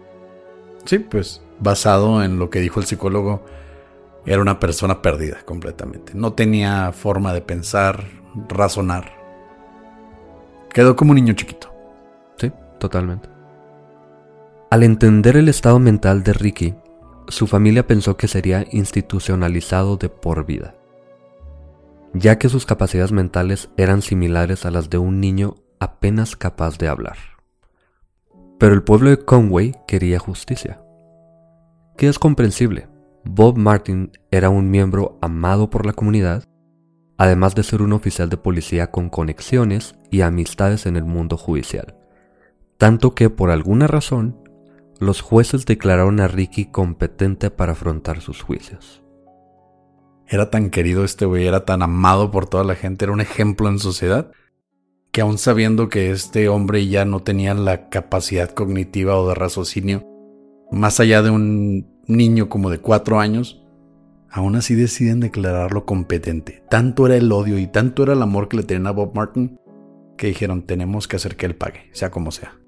Sí, 0.86 1.00
pues 1.00 1.42
basado 1.60 2.24
en 2.24 2.40
lo 2.40 2.50
que 2.50 2.60
dijo 2.60 2.80
el 2.80 2.86
psicólogo, 2.86 3.44
era 4.26 4.42
una 4.42 4.60
persona 4.60 5.02
perdida 5.02 5.38
completamente. 5.46 6.14
No 6.16 6.34
tenía 6.34 6.92
forma 6.92 7.34
de 7.34 7.42
pensar, 7.42 8.04
razonar. 8.48 9.12
Quedó 10.74 10.96
como 10.96 11.12
un 11.12 11.16
niño 11.16 11.34
chiquito. 11.34 11.74
Sí, 12.38 12.52
totalmente. 12.80 13.30
Al 14.70 14.84
entender 14.84 15.36
el 15.36 15.50
estado 15.50 15.80
mental 15.80 16.24
de 16.24 16.34
Ricky, 16.34 16.76
su 17.28 17.48
familia 17.48 17.88
pensó 17.88 18.18
que 18.18 18.28
sería 18.28 18.66
institucionalizado 18.72 19.98
de 19.98 20.10
por 20.10 20.46
vida, 20.46 20.76
ya 22.14 22.38
que 22.38 22.50
sus 22.50 22.66
capacidades 22.66 23.12
mentales 23.12 23.70
eran 23.78 24.02
similares 24.02 24.66
a 24.66 24.72
las 24.72 24.90
de 24.90 24.98
un 24.98 25.20
niño 25.20 25.56
apenas 25.80 26.36
capaz 26.36 26.78
de 26.78 26.88
hablar. 26.88 27.18
Pero 28.58 28.74
el 28.74 28.84
pueblo 28.84 29.10
de 29.10 29.24
Conway 29.24 29.76
quería 29.88 30.20
justicia, 30.20 30.82
que 31.98 32.08
es 32.08 32.20
comprensible. 32.20 32.88
Bob 33.26 33.58
Martin 33.58 34.12
era 34.32 34.50
un 34.50 34.72
miembro 34.72 35.18
amado 35.22 35.70
por 35.70 35.86
la 35.86 35.94
comunidad 35.94 36.44
además 37.20 37.54
de 37.54 37.64
ser 37.64 37.82
un 37.82 37.92
oficial 37.92 38.30
de 38.30 38.38
policía 38.38 38.92
con 38.92 39.10
conexiones 39.10 39.94
y 40.10 40.22
amistades 40.22 40.86
en 40.86 40.96
el 40.96 41.04
mundo 41.04 41.36
judicial. 41.36 41.98
Tanto 42.78 43.14
que 43.14 43.30
por 43.30 43.52
alguna 43.52 43.88
razón, 43.88 44.42
los 45.00 45.20
jueces 45.20 45.66
declararon 45.66 46.22
a 46.22 46.30
Ricky 46.30 46.68
competente 46.68 47.52
para 47.52 47.74
afrontar 47.74 48.22
sus 48.22 48.42
juicios. 48.42 49.04
Era 50.30 50.52
tan 50.52 50.70
querido 50.70 51.04
este 51.04 51.26
güey, 51.26 51.48
era 51.48 51.66
tan 51.66 51.82
amado 51.82 52.30
por 52.30 52.48
toda 52.48 52.64
la 52.64 52.76
gente, 52.76 53.06
era 53.06 53.12
un 53.12 53.22
ejemplo 53.22 53.68
en 53.68 53.80
sociedad, 53.80 54.32
que 55.12 55.22
aún 55.22 55.40
sabiendo 55.40 55.90
que 55.90 56.12
este 56.12 56.48
hombre 56.50 56.88
ya 56.88 57.04
no 57.04 57.22
tenía 57.22 57.56
la 57.56 57.90
capacidad 57.90 58.52
cognitiva 58.52 59.20
o 59.20 59.28
de 59.28 59.34
raciocinio, 59.34 60.06
más 60.72 61.00
allá 61.00 61.24
de 61.24 61.32
un 61.32 61.88
niño 62.06 62.48
como 62.48 62.70
de 62.70 62.78
cuatro 62.78 63.20
años, 63.20 63.66
aún 64.30 64.56
así 64.56 64.76
deciden 64.76 65.20
declararlo 65.20 65.86
competente. 65.86 66.64
Tanto 66.70 67.08
era 67.08 67.16
el 67.16 67.32
odio 67.32 67.58
y 67.58 67.66
tanto 67.66 68.04
era 68.04 68.14
el 68.14 68.22
amor 68.22 68.50
que 68.50 68.58
le 68.58 68.64
tenían 68.64 68.86
a 68.86 68.92
Bob 68.92 69.16
Martin 69.16 69.60
que 70.20 70.28
dijeron 70.28 70.64
tenemos 70.64 71.08
que 71.08 71.16
hacer 71.16 71.38
que 71.38 71.48
él 71.48 71.56
pague, 71.56 71.90
sea 71.94 72.12
como 72.12 72.32
sea. 72.32 72.60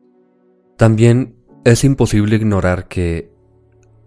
También 0.77 1.36
es 1.63 1.84
imposible 1.84 2.38
ignorar 2.38 2.88
que 2.88 3.30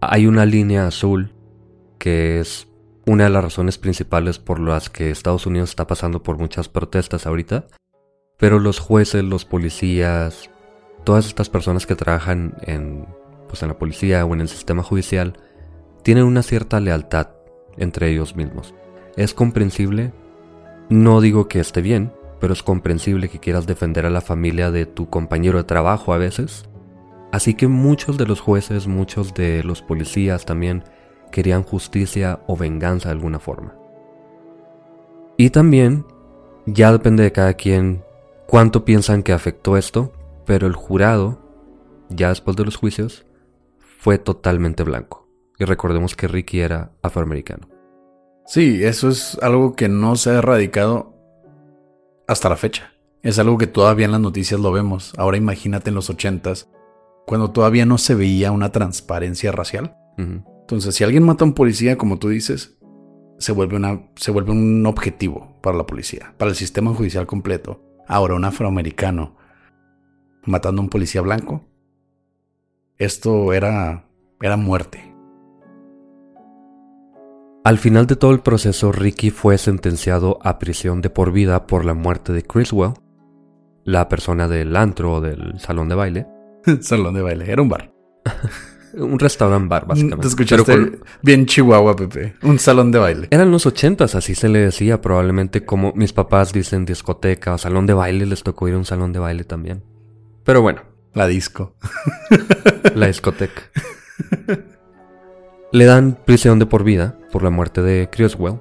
hay 0.00 0.26
una 0.26 0.44
línea 0.44 0.88
azul 0.88 1.34
que 1.98 2.40
es 2.40 2.66
una 3.06 3.24
de 3.24 3.30
las 3.30 3.44
razones 3.44 3.78
principales 3.78 4.38
por 4.38 4.60
las 4.60 4.88
que 4.88 5.10
Estados 5.10 5.46
Unidos 5.46 5.70
está 5.70 5.86
pasando 5.86 6.22
por 6.22 6.38
muchas 6.38 6.68
protestas 6.68 7.26
ahorita. 7.26 7.66
Pero 8.38 8.58
los 8.58 8.78
jueces, 8.78 9.22
los 9.22 9.44
policías, 9.44 10.50
todas 11.04 11.26
estas 11.26 11.50
personas 11.50 11.86
que 11.86 11.96
trabajan 11.96 12.54
en, 12.62 13.06
pues 13.48 13.62
en 13.62 13.68
la 13.68 13.78
policía 13.78 14.24
o 14.24 14.34
en 14.34 14.40
el 14.40 14.48
sistema 14.48 14.82
judicial, 14.82 15.38
tienen 16.02 16.24
una 16.24 16.42
cierta 16.42 16.80
lealtad 16.80 17.28
entre 17.76 18.10
ellos 18.10 18.36
mismos. 18.36 18.74
Es 19.16 19.34
comprensible, 19.34 20.12
no 20.88 21.20
digo 21.20 21.46
que 21.46 21.60
esté 21.60 21.82
bien, 21.82 22.12
pero 22.40 22.52
es 22.52 22.62
comprensible 22.62 23.28
que 23.28 23.38
quieras 23.38 23.66
defender 23.66 24.06
a 24.06 24.10
la 24.10 24.20
familia 24.20 24.70
de 24.70 24.86
tu 24.86 25.08
compañero 25.08 25.58
de 25.58 25.64
trabajo 25.64 26.12
a 26.12 26.18
veces. 26.18 26.68
Así 27.32 27.54
que 27.54 27.68
muchos 27.68 28.18
de 28.18 28.26
los 28.26 28.40
jueces, 28.40 28.86
muchos 28.86 29.34
de 29.34 29.62
los 29.64 29.82
policías 29.82 30.44
también 30.44 30.84
querían 31.34 31.64
justicia 31.64 32.38
o 32.46 32.56
venganza 32.56 33.08
de 33.08 33.14
alguna 33.14 33.40
forma. 33.40 33.74
Y 35.36 35.50
también, 35.50 36.06
ya 36.64 36.92
depende 36.92 37.24
de 37.24 37.32
cada 37.32 37.54
quien 37.54 38.04
cuánto 38.46 38.84
piensan 38.84 39.24
que 39.24 39.32
afectó 39.32 39.76
esto, 39.76 40.12
pero 40.46 40.68
el 40.68 40.76
jurado, 40.76 41.40
ya 42.08 42.28
después 42.28 42.56
de 42.56 42.64
los 42.64 42.76
juicios, 42.76 43.26
fue 43.98 44.16
totalmente 44.16 44.84
blanco. 44.84 45.28
Y 45.58 45.64
recordemos 45.64 46.14
que 46.14 46.28
Ricky 46.28 46.60
era 46.60 46.92
afroamericano. 47.02 47.68
Sí, 48.46 48.84
eso 48.84 49.08
es 49.08 49.36
algo 49.42 49.74
que 49.74 49.88
no 49.88 50.14
se 50.14 50.30
ha 50.30 50.34
erradicado 50.34 51.16
hasta 52.28 52.48
la 52.48 52.56
fecha. 52.56 52.92
Es 53.22 53.40
algo 53.40 53.58
que 53.58 53.66
todavía 53.66 54.04
en 54.04 54.12
las 54.12 54.20
noticias 54.20 54.60
lo 54.60 54.70
vemos. 54.70 55.14
Ahora 55.16 55.36
imagínate 55.36 55.88
en 55.88 55.96
los 55.96 56.10
ochentas, 56.10 56.70
cuando 57.26 57.50
todavía 57.50 57.86
no 57.86 57.98
se 57.98 58.14
veía 58.14 58.52
una 58.52 58.70
transparencia 58.70 59.50
racial. 59.50 59.96
Entonces, 60.64 60.94
si 60.94 61.04
alguien 61.04 61.24
mata 61.24 61.44
a 61.44 61.46
un 61.46 61.52
policía, 61.52 61.98
como 61.98 62.18
tú 62.18 62.30
dices, 62.30 62.78
se 63.38 63.52
vuelve, 63.52 63.76
una, 63.76 64.08
se 64.16 64.30
vuelve 64.30 64.52
un 64.52 64.86
objetivo 64.86 65.58
para 65.60 65.76
la 65.76 65.84
policía, 65.84 66.34
para 66.38 66.50
el 66.50 66.56
sistema 66.56 66.94
judicial 66.94 67.26
completo. 67.26 67.82
Ahora, 68.08 68.34
un 68.34 68.46
afroamericano 68.46 69.36
matando 70.46 70.80
a 70.80 70.84
un 70.84 70.88
policía 70.88 71.20
blanco, 71.20 71.66
esto 72.96 73.52
era, 73.52 74.08
era 74.40 74.56
muerte. 74.56 75.14
Al 77.64 77.76
final 77.76 78.06
de 78.06 78.16
todo 78.16 78.30
el 78.30 78.40
proceso, 78.40 78.90
Ricky 78.90 79.30
fue 79.30 79.58
sentenciado 79.58 80.38
a 80.42 80.58
prisión 80.58 81.02
de 81.02 81.10
por 81.10 81.30
vida 81.30 81.66
por 81.66 81.84
la 81.84 81.92
muerte 81.92 82.32
de 82.32 82.42
Criswell, 82.42 82.94
la 83.84 84.08
persona 84.08 84.48
del 84.48 84.74
antro 84.76 85.14
o 85.14 85.20
del 85.20 85.60
salón 85.60 85.90
de 85.90 85.94
baile. 85.94 86.26
salón 86.80 87.12
de 87.12 87.20
baile, 87.20 87.52
era 87.52 87.60
un 87.60 87.68
bar. 87.68 87.92
un 88.96 89.18
restaurant 89.18 89.68
bar, 89.68 89.86
básicamente. 89.86 90.22
Te 90.22 90.28
escuchaste 90.28 90.98
bien 91.22 91.46
chihuahua, 91.46 91.96
Pepe. 91.96 92.34
Un 92.42 92.58
salón 92.58 92.90
de 92.92 92.98
baile. 92.98 93.28
Eran 93.30 93.50
los 93.50 93.66
ochentas, 93.66 94.14
así 94.14 94.34
se 94.34 94.48
le 94.48 94.60
decía. 94.60 95.00
Probablemente 95.00 95.64
como 95.64 95.92
mis 95.94 96.12
papás 96.12 96.52
dicen 96.52 96.84
discoteca 96.84 97.54
o 97.54 97.58
salón 97.58 97.86
de 97.86 97.94
baile, 97.94 98.26
les 98.26 98.42
tocó 98.42 98.68
ir 98.68 98.74
a 98.74 98.78
un 98.78 98.84
salón 98.84 99.12
de 99.12 99.18
baile 99.18 99.44
también. 99.44 99.82
Pero 100.44 100.62
bueno. 100.62 100.82
La 101.14 101.28
disco. 101.28 101.76
la 102.94 103.06
discoteca. 103.06 103.62
Le 105.70 105.84
dan 105.84 106.18
prisión 106.24 106.58
de 106.58 106.66
por 106.66 106.82
vida 106.82 107.18
por 107.30 107.42
la 107.42 107.50
muerte 107.50 107.82
de 107.82 108.08
Criswell. 108.10 108.60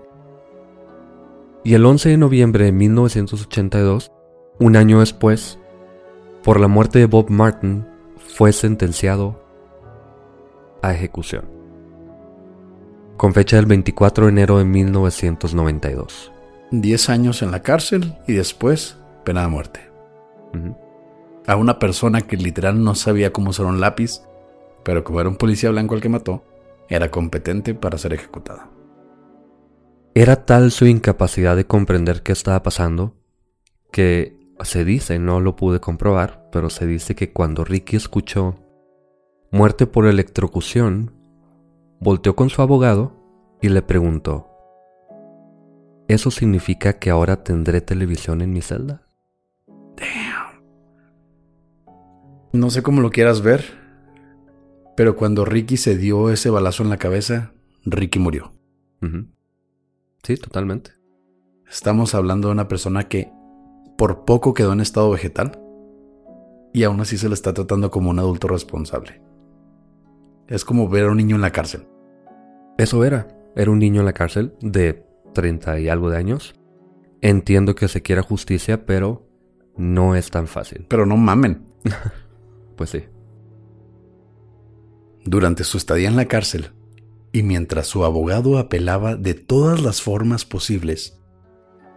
Y 1.63 1.73
el 1.73 1.85
11 1.85 2.09
de 2.09 2.17
noviembre 2.17 2.65
de 2.65 2.71
1982, 2.71 4.11
un 4.59 4.75
año 4.75 4.99
después, 4.99 5.57
por 6.43 6.59
la 6.59 6.67
muerte 6.67 6.99
de 6.99 7.05
Bob 7.05 7.29
Martin, 7.29 7.87
fue 8.17 8.51
sentenciado 8.51 9.42
a 10.83 10.93
ejecución. 10.93 11.45
Con 13.17 13.33
fecha 13.33 13.55
del 13.55 13.65
24 13.65 14.25
de 14.25 14.31
enero 14.31 14.59
de 14.59 14.65
1992. 14.65 16.31
Diez 16.71 17.09
años 17.09 17.41
en 17.41 17.51
la 17.51 17.63
cárcel 17.63 18.15
y 18.27 18.33
después 18.33 18.97
pena 19.23 19.41
de 19.41 19.47
muerte. 19.47 19.79
A 21.47 21.55
una 21.55 21.79
persona 21.79 22.21
que 22.21 22.37
literal 22.37 22.83
no 22.83 22.93
sabía 22.95 23.33
cómo 23.33 23.49
usar 23.49 23.65
un 23.65 23.79
lápiz, 23.79 24.21
pero 24.83 25.03
como 25.03 25.19
era 25.21 25.29
un 25.29 25.37
policía 25.37 25.71
blanco 25.71 25.95
el 25.95 26.01
que 26.01 26.09
mató, 26.09 26.43
era 26.89 27.09
competente 27.09 27.73
para 27.73 27.97
ser 27.97 28.13
ejecutado. 28.13 28.61
Era 30.15 30.45
tal 30.45 30.71
su 30.71 30.85
incapacidad 30.85 31.55
de 31.55 31.65
comprender 31.65 32.21
qué 32.21 32.33
estaba 32.33 32.61
pasando 32.61 33.15
que 33.91 34.37
se 34.63 34.85
dice, 34.85 35.19
no 35.19 35.39
lo 35.39 35.55
pude 35.55 35.79
comprobar, 35.79 36.49
pero 36.51 36.69
se 36.69 36.85
dice 36.85 37.15
que 37.15 37.31
cuando 37.31 37.63
Ricky 37.63 37.95
escuchó 37.95 38.62
muerte 39.53 39.85
por 39.85 40.07
electrocución, 40.07 41.11
volteó 41.99 42.35
con 42.35 42.49
su 42.49 42.63
abogado 42.63 43.13
y 43.61 43.69
le 43.69 43.83
preguntó, 43.83 44.49
¿eso 46.07 46.31
significa 46.31 46.93
que 46.93 47.11
ahora 47.11 47.43
tendré 47.43 47.79
televisión 47.79 48.41
en 48.41 48.51
mi 48.51 48.61
celda? 48.61 49.05
Damn. 49.67 50.63
No 52.51 52.71
sé 52.71 52.81
cómo 52.81 52.99
lo 52.99 53.11
quieras 53.11 53.41
ver, 53.41 53.63
pero 54.97 55.15
cuando 55.15 55.45
Ricky 55.45 55.77
se 55.77 55.97
dio 55.97 56.31
ese 56.31 56.49
balazo 56.49 56.81
en 56.81 56.89
la 56.89 56.97
cabeza, 56.97 57.53
Ricky 57.85 58.17
murió. 58.17 58.53
Sí, 60.23 60.35
totalmente. 60.37 60.93
Estamos 61.69 62.15
hablando 62.15 62.47
de 62.47 62.53
una 62.53 62.67
persona 62.67 63.07
que 63.07 63.31
por 63.99 64.25
poco 64.25 64.55
quedó 64.55 64.73
en 64.73 64.81
estado 64.81 65.11
vegetal 65.11 65.61
y 66.73 66.85
aún 66.85 67.01
así 67.01 67.19
se 67.19 67.27
le 67.27 67.35
está 67.35 67.53
tratando 67.53 67.91
como 67.91 68.09
un 68.09 68.17
adulto 68.17 68.47
responsable. 68.47 69.21
Es 70.47 70.65
como 70.65 70.89
ver 70.89 71.05
a 71.05 71.11
un 71.11 71.17
niño 71.17 71.35
en 71.35 71.41
la 71.41 71.51
cárcel. 71.51 71.87
Eso 72.77 73.03
era. 73.05 73.27
Era 73.55 73.71
un 73.71 73.79
niño 73.79 74.01
en 74.01 74.05
la 74.05 74.13
cárcel 74.13 74.53
de 74.61 75.05
30 75.33 75.79
y 75.79 75.89
algo 75.89 76.09
de 76.09 76.17
años. 76.17 76.55
Entiendo 77.21 77.75
que 77.75 77.87
se 77.87 78.01
quiera 78.01 78.21
justicia, 78.21 78.85
pero 78.85 79.27
no 79.77 80.15
es 80.15 80.29
tan 80.29 80.47
fácil. 80.47 80.85
Pero 80.89 81.05
no 81.05 81.17
mamen. 81.17 81.65
pues 82.75 82.89
sí. 82.89 83.03
Durante 85.23 85.63
su 85.63 85.77
estadía 85.77 86.09
en 86.09 86.17
la 86.17 86.27
cárcel, 86.27 86.71
y 87.31 87.43
mientras 87.43 87.87
su 87.87 88.03
abogado 88.03 88.57
apelaba 88.57 89.15
de 89.15 89.33
todas 89.33 89.81
las 89.81 90.01
formas 90.01 90.45
posibles, 90.45 91.19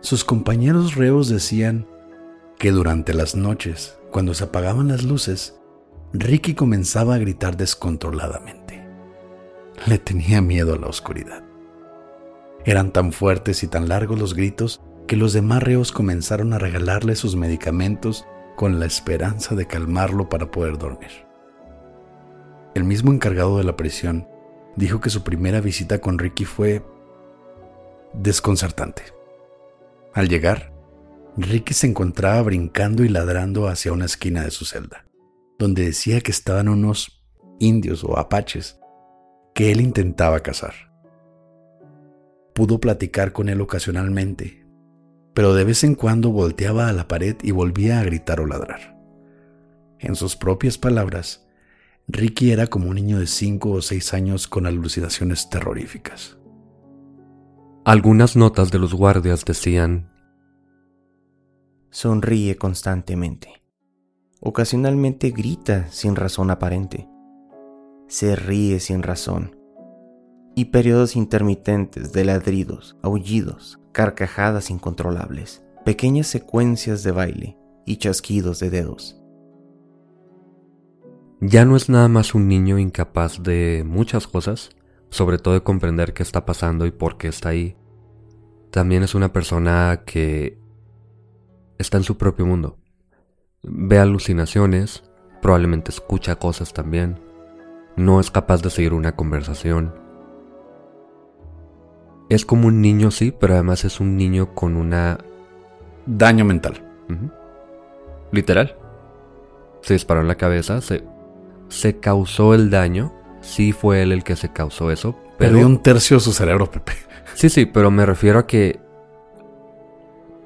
sus 0.00 0.24
compañeros 0.24 0.94
reos 0.94 1.28
decían 1.28 1.86
que 2.58 2.70
durante 2.70 3.12
las 3.12 3.34
noches, 3.34 3.98
cuando 4.10 4.32
se 4.32 4.44
apagaban 4.44 4.88
las 4.88 5.02
luces, 5.02 5.58
Ricky 6.12 6.54
comenzaba 6.54 7.16
a 7.16 7.18
gritar 7.18 7.56
descontroladamente. 7.56 8.86
Le 9.86 9.98
tenía 9.98 10.40
miedo 10.40 10.74
a 10.74 10.78
la 10.78 10.86
oscuridad. 10.86 11.42
Eran 12.64 12.92
tan 12.92 13.12
fuertes 13.12 13.62
y 13.62 13.66
tan 13.66 13.88
largos 13.88 14.18
los 14.18 14.34
gritos 14.34 14.80
que 15.08 15.16
los 15.16 15.32
demás 15.32 15.62
reos 15.62 15.92
comenzaron 15.92 16.52
a 16.52 16.58
regalarle 16.58 17.16
sus 17.16 17.36
medicamentos 17.36 18.24
con 18.56 18.78
la 18.78 18.86
esperanza 18.86 19.54
de 19.54 19.66
calmarlo 19.66 20.28
para 20.28 20.50
poder 20.50 20.78
dormir. 20.78 21.26
El 22.74 22.84
mismo 22.84 23.12
encargado 23.12 23.58
de 23.58 23.64
la 23.64 23.76
prisión 23.76 24.28
dijo 24.76 25.00
que 25.00 25.10
su 25.10 25.22
primera 25.24 25.60
visita 25.60 26.00
con 26.00 26.18
Ricky 26.18 26.44
fue 26.44 26.84
desconcertante. 28.14 29.02
Al 30.14 30.28
llegar, 30.28 30.72
Ricky 31.36 31.74
se 31.74 31.88
encontraba 31.88 32.42
brincando 32.42 33.04
y 33.04 33.08
ladrando 33.08 33.68
hacia 33.68 33.92
una 33.92 34.06
esquina 34.06 34.42
de 34.42 34.50
su 34.50 34.64
celda 34.64 35.06
donde 35.58 35.84
decía 35.84 36.20
que 36.20 36.30
estaban 36.30 36.68
unos 36.68 37.24
indios 37.58 38.04
o 38.04 38.18
apaches 38.18 38.78
que 39.54 39.72
él 39.72 39.80
intentaba 39.80 40.40
cazar. 40.40 40.74
Pudo 42.54 42.78
platicar 42.78 43.32
con 43.32 43.48
él 43.48 43.60
ocasionalmente, 43.60 44.66
pero 45.34 45.54
de 45.54 45.64
vez 45.64 45.84
en 45.84 45.94
cuando 45.94 46.30
volteaba 46.30 46.88
a 46.88 46.92
la 46.92 47.08
pared 47.08 47.36
y 47.42 47.50
volvía 47.50 48.00
a 48.00 48.04
gritar 48.04 48.40
o 48.40 48.46
ladrar. 48.46 48.96
En 49.98 50.14
sus 50.14 50.36
propias 50.36 50.78
palabras, 50.78 51.46
Ricky 52.08 52.52
era 52.52 52.66
como 52.68 52.88
un 52.88 52.94
niño 52.94 53.18
de 53.18 53.26
5 53.26 53.70
o 53.70 53.82
6 53.82 54.14
años 54.14 54.46
con 54.46 54.66
alucinaciones 54.66 55.50
terroríficas. 55.50 56.38
Algunas 57.84 58.36
notas 58.36 58.70
de 58.70 58.78
los 58.78 58.94
guardias 58.94 59.44
decían, 59.44 60.10
Sonríe 61.90 62.56
constantemente. 62.56 63.62
Ocasionalmente 64.40 65.30
grita 65.30 65.88
sin 65.88 66.14
razón 66.14 66.50
aparente. 66.50 67.08
Se 68.06 68.36
ríe 68.36 68.80
sin 68.80 69.02
razón. 69.02 69.56
Y 70.54 70.66
periodos 70.66 71.16
intermitentes 71.16 72.12
de 72.12 72.24
ladridos, 72.24 72.96
aullidos, 73.02 73.80
carcajadas 73.92 74.70
incontrolables, 74.70 75.64
pequeñas 75.86 76.26
secuencias 76.26 77.02
de 77.02 77.12
baile 77.12 77.58
y 77.86 77.96
chasquidos 77.96 78.60
de 78.60 78.70
dedos. 78.70 79.20
Ya 81.40 81.64
no 81.64 81.74
es 81.74 81.88
nada 81.88 82.08
más 82.08 82.34
un 82.34 82.46
niño 82.46 82.78
incapaz 82.78 83.42
de 83.42 83.84
muchas 83.86 84.26
cosas, 84.26 84.70
sobre 85.08 85.38
todo 85.38 85.54
de 85.54 85.62
comprender 85.62 86.12
qué 86.12 86.22
está 86.22 86.44
pasando 86.44 86.84
y 86.84 86.90
por 86.90 87.16
qué 87.16 87.28
está 87.28 87.50
ahí. 87.50 87.76
También 88.70 89.02
es 89.02 89.14
una 89.14 89.32
persona 89.32 90.02
que 90.04 90.58
está 91.78 91.96
en 91.96 92.04
su 92.04 92.18
propio 92.18 92.44
mundo 92.44 92.78
ve 93.66 93.98
alucinaciones, 93.98 95.04
probablemente 95.42 95.90
escucha 95.90 96.36
cosas 96.36 96.72
también, 96.72 97.18
no 97.96 98.20
es 98.20 98.30
capaz 98.30 98.62
de 98.62 98.70
seguir 98.70 98.94
una 98.94 99.16
conversación. 99.16 99.94
Es 102.28 102.44
como 102.44 102.68
un 102.68 102.80
niño, 102.80 103.10
sí, 103.10 103.32
pero 103.38 103.54
además 103.54 103.84
es 103.84 104.00
un 104.00 104.16
niño 104.16 104.54
con 104.54 104.76
una... 104.76 105.18
Daño 106.06 106.44
mental. 106.44 106.82
Literal. 108.32 108.76
Se 109.80 109.94
disparó 109.94 110.20
en 110.20 110.28
la 110.28 110.34
cabeza, 110.36 110.80
se, 110.80 111.04
se 111.68 111.98
causó 111.98 112.54
el 112.54 112.70
daño, 112.70 113.12
sí 113.40 113.72
fue 113.72 114.02
él 114.02 114.12
el 114.12 114.24
que 114.24 114.36
se 114.36 114.52
causó 114.52 114.90
eso. 114.90 115.16
Pero... 115.38 115.52
Perdió 115.52 115.66
un 115.66 115.82
tercio 115.82 116.16
de 116.16 116.20
su 116.20 116.32
cerebro, 116.32 116.70
Pepe. 116.70 116.92
Sí, 117.34 117.50
sí, 117.50 117.66
pero 117.66 117.90
me 117.90 118.06
refiero 118.06 118.38
a 118.38 118.46
que 118.46 118.80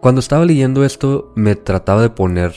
cuando 0.00 0.18
estaba 0.18 0.44
leyendo 0.44 0.83
esto 0.85 1.30
me 1.37 1.54
trataba 1.54 2.02
de 2.02 2.11
poner 2.11 2.52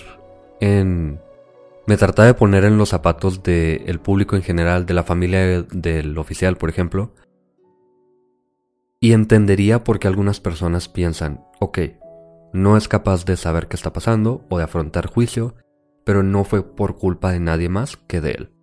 me 1.85 1.97
trataba 1.97 2.27
de 2.27 2.33
poner 2.33 2.63
en 2.63 2.77
los 2.77 2.89
zapatos 2.89 3.43
del 3.43 3.99
público 3.99 4.35
en 4.35 4.43
general, 4.43 4.85
de 4.85 4.93
la 4.93 5.03
familia 5.03 5.63
del 5.63 6.17
oficial, 6.17 6.57
por 6.57 6.69
ejemplo. 6.69 7.13
Y 8.99 9.11
entendería 9.11 9.83
por 9.83 9.99
qué 9.99 10.07
algunas 10.07 10.39
personas 10.39 10.87
piensan, 10.87 11.43
ok, 11.59 11.79
no 12.53 12.77
es 12.77 12.87
capaz 12.87 13.25
de 13.25 13.35
saber 13.35 13.67
qué 13.67 13.75
está 13.75 13.91
pasando 13.91 14.45
o 14.49 14.57
de 14.57 14.63
afrontar 14.63 15.07
juicio, 15.07 15.55
pero 16.05 16.23
no 16.23 16.43
fue 16.45 16.63
por 16.75 16.97
culpa 16.97 17.31
de 17.31 17.39
nadie 17.39 17.67
más 17.67 17.97
que 17.97 18.21
de 18.21 18.31
él. 18.31 18.53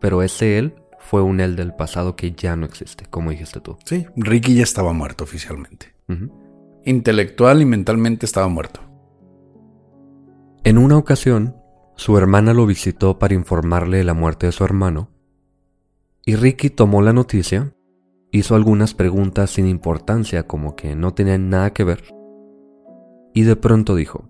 Pero 0.00 0.22
ese 0.22 0.58
él 0.58 0.74
fue 0.98 1.22
un 1.22 1.40
él 1.40 1.56
del 1.56 1.74
pasado 1.74 2.16
que 2.16 2.32
ya 2.32 2.56
no 2.56 2.64
existe, 2.64 3.04
como 3.10 3.30
dijiste 3.30 3.60
tú. 3.60 3.76
Sí, 3.84 4.06
Ricky 4.16 4.54
ya 4.54 4.62
estaba 4.62 4.92
muerto 4.92 5.24
oficialmente. 5.24 5.94
Intelectual 6.84 7.60
y 7.60 7.64
mentalmente 7.66 8.24
estaba 8.24 8.48
muerto. 8.48 8.80
En 10.64 10.78
una 10.78 10.96
ocasión, 10.96 11.56
su 11.96 12.16
hermana 12.18 12.54
lo 12.54 12.66
visitó 12.66 13.18
para 13.18 13.34
informarle 13.34 13.98
de 13.98 14.04
la 14.04 14.14
muerte 14.14 14.46
de 14.46 14.52
su 14.52 14.64
hermano, 14.64 15.10
y 16.24 16.36
Ricky 16.36 16.70
tomó 16.70 17.00
la 17.00 17.12
noticia 17.12 17.72
hizo 18.30 18.54
algunas 18.54 18.94
preguntas 18.94 19.50
sin 19.50 19.66
importancia 19.66 20.46
como 20.46 20.76
que 20.76 20.94
no 20.94 21.14
tenían 21.14 21.48
nada 21.48 21.72
que 21.72 21.84
ver. 21.84 22.04
Y 23.32 23.42
de 23.42 23.56
pronto 23.56 23.94
dijo, 23.94 24.28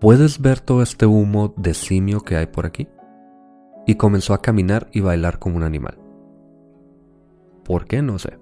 ¿puedes 0.00 0.40
ver 0.40 0.60
todo 0.60 0.82
este 0.82 1.06
humo 1.06 1.54
de 1.56 1.74
simio 1.74 2.20
que 2.20 2.36
hay 2.36 2.46
por 2.46 2.66
aquí? 2.66 2.88
Y 3.86 3.96
comenzó 3.96 4.34
a 4.34 4.42
caminar 4.42 4.88
y 4.92 5.00
bailar 5.00 5.38
como 5.38 5.56
un 5.56 5.62
animal. 5.62 5.98
¿Por 7.64 7.86
qué? 7.86 8.02
No 8.02 8.18
sé. 8.18 8.38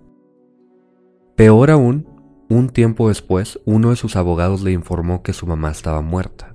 Peor 1.37 1.71
aún, 1.71 2.07
un 2.49 2.71
tiempo 2.71 3.09
después, 3.09 3.61
uno 3.67 3.91
de 3.91 3.97
sus 3.97 4.17
abogados 4.17 4.63
le 4.63 4.73
informó 4.73 5.23
que 5.23 5.33
su 5.33 5.47
mamá 5.47 5.71
estaba 5.71 6.01
muerta. 6.01 6.55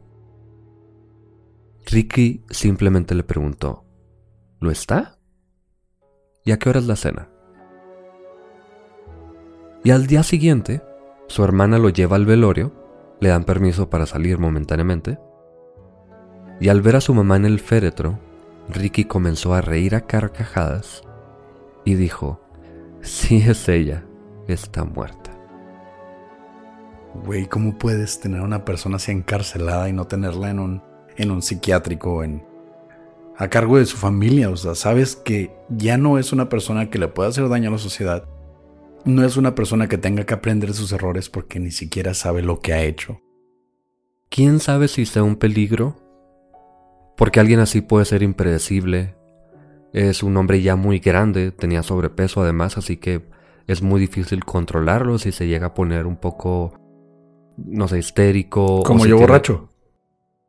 Ricky 1.85 2.43
simplemente 2.49 3.13
le 3.13 3.23
preguntó, 3.23 3.85
¿lo 4.59 4.71
está? 4.71 5.19
¿Y 6.43 6.51
a 6.51 6.57
qué 6.57 6.69
hora 6.69 6.79
es 6.79 6.87
la 6.87 6.95
cena? 6.95 7.29
Y 9.83 9.91
al 9.91 10.07
día 10.07 10.23
siguiente, 10.23 10.81
su 11.27 11.43
hermana 11.43 11.77
lo 11.77 11.89
lleva 11.89 12.15
al 12.15 12.25
velorio, 12.25 12.71
le 13.19 13.29
dan 13.29 13.43
permiso 13.43 13.89
para 13.89 14.05
salir 14.05 14.39
momentáneamente, 14.39 15.19
y 16.59 16.69
al 16.69 16.81
ver 16.81 16.95
a 16.95 17.01
su 17.01 17.13
mamá 17.13 17.35
en 17.35 17.45
el 17.45 17.59
féretro, 17.59 18.19
Ricky 18.69 19.05
comenzó 19.05 19.53
a 19.53 19.61
reír 19.61 19.95
a 19.95 20.01
carcajadas 20.01 21.03
y 21.83 21.95
dijo, 21.95 22.39
sí 23.01 23.43
es 23.45 23.67
ella, 23.67 24.05
está 24.47 24.85
muerta. 24.85 25.22
Güey, 27.13 27.45
¿cómo 27.45 27.77
puedes 27.77 28.19
tener 28.19 28.41
a 28.41 28.43
una 28.43 28.65
persona 28.65 28.95
así 28.95 29.11
encarcelada 29.11 29.87
y 29.87 29.93
no 29.93 30.05
tenerla 30.05 30.49
en 30.49 30.59
un, 30.59 30.81
en 31.15 31.29
un 31.29 31.43
psiquiátrico, 31.43 32.23
en, 32.23 32.43
a 33.37 33.49
cargo 33.49 33.77
de 33.77 33.85
su 33.85 33.97
familia? 33.97 34.49
O 34.49 34.57
sea, 34.57 34.73
sabes 34.73 35.15
que 35.15 35.55
ya 35.69 35.97
no 35.97 36.17
es 36.17 36.33
una 36.33 36.49
persona 36.49 36.89
que 36.89 36.97
le 36.97 37.07
pueda 37.07 37.29
hacer 37.29 37.47
daño 37.49 37.69
a 37.69 37.73
la 37.73 37.77
sociedad. 37.77 38.25
No 39.05 39.23
es 39.23 39.37
una 39.37 39.53
persona 39.53 39.87
que 39.87 39.97
tenga 39.97 40.25
que 40.25 40.33
aprender 40.33 40.73
sus 40.73 40.91
errores 40.91 41.29
porque 41.29 41.59
ni 41.59 41.71
siquiera 41.71 42.13
sabe 42.13 42.41
lo 42.41 42.59
que 42.59 42.73
ha 42.73 42.81
hecho. 42.81 43.21
¿Quién 44.29 44.59
sabe 44.59 44.87
si 44.87 45.05
sea 45.05 45.21
un 45.23 45.35
peligro? 45.35 45.95
Porque 47.15 47.39
alguien 47.39 47.59
así 47.59 47.81
puede 47.81 48.05
ser 48.05 48.23
impredecible. 48.23 49.15
Es 49.93 50.23
un 50.23 50.35
hombre 50.37 50.63
ya 50.63 50.75
muy 50.75 50.97
grande, 50.97 51.51
tenía 51.51 51.83
sobrepeso 51.83 52.41
además, 52.41 52.79
así 52.79 52.97
que 52.97 53.29
es 53.67 53.83
muy 53.83 54.01
difícil 54.01 54.43
controlarlo 54.43 55.19
si 55.19 55.31
se 55.31 55.47
llega 55.47 55.67
a 55.67 55.73
poner 55.75 56.07
un 56.07 56.17
poco 56.17 56.82
no 57.57 57.87
sé, 57.87 57.99
histérico. 57.99 58.83
Como 58.83 59.03
si 59.03 59.09
yo 59.09 59.15
tiene- 59.17 59.27
borracho. 59.27 59.69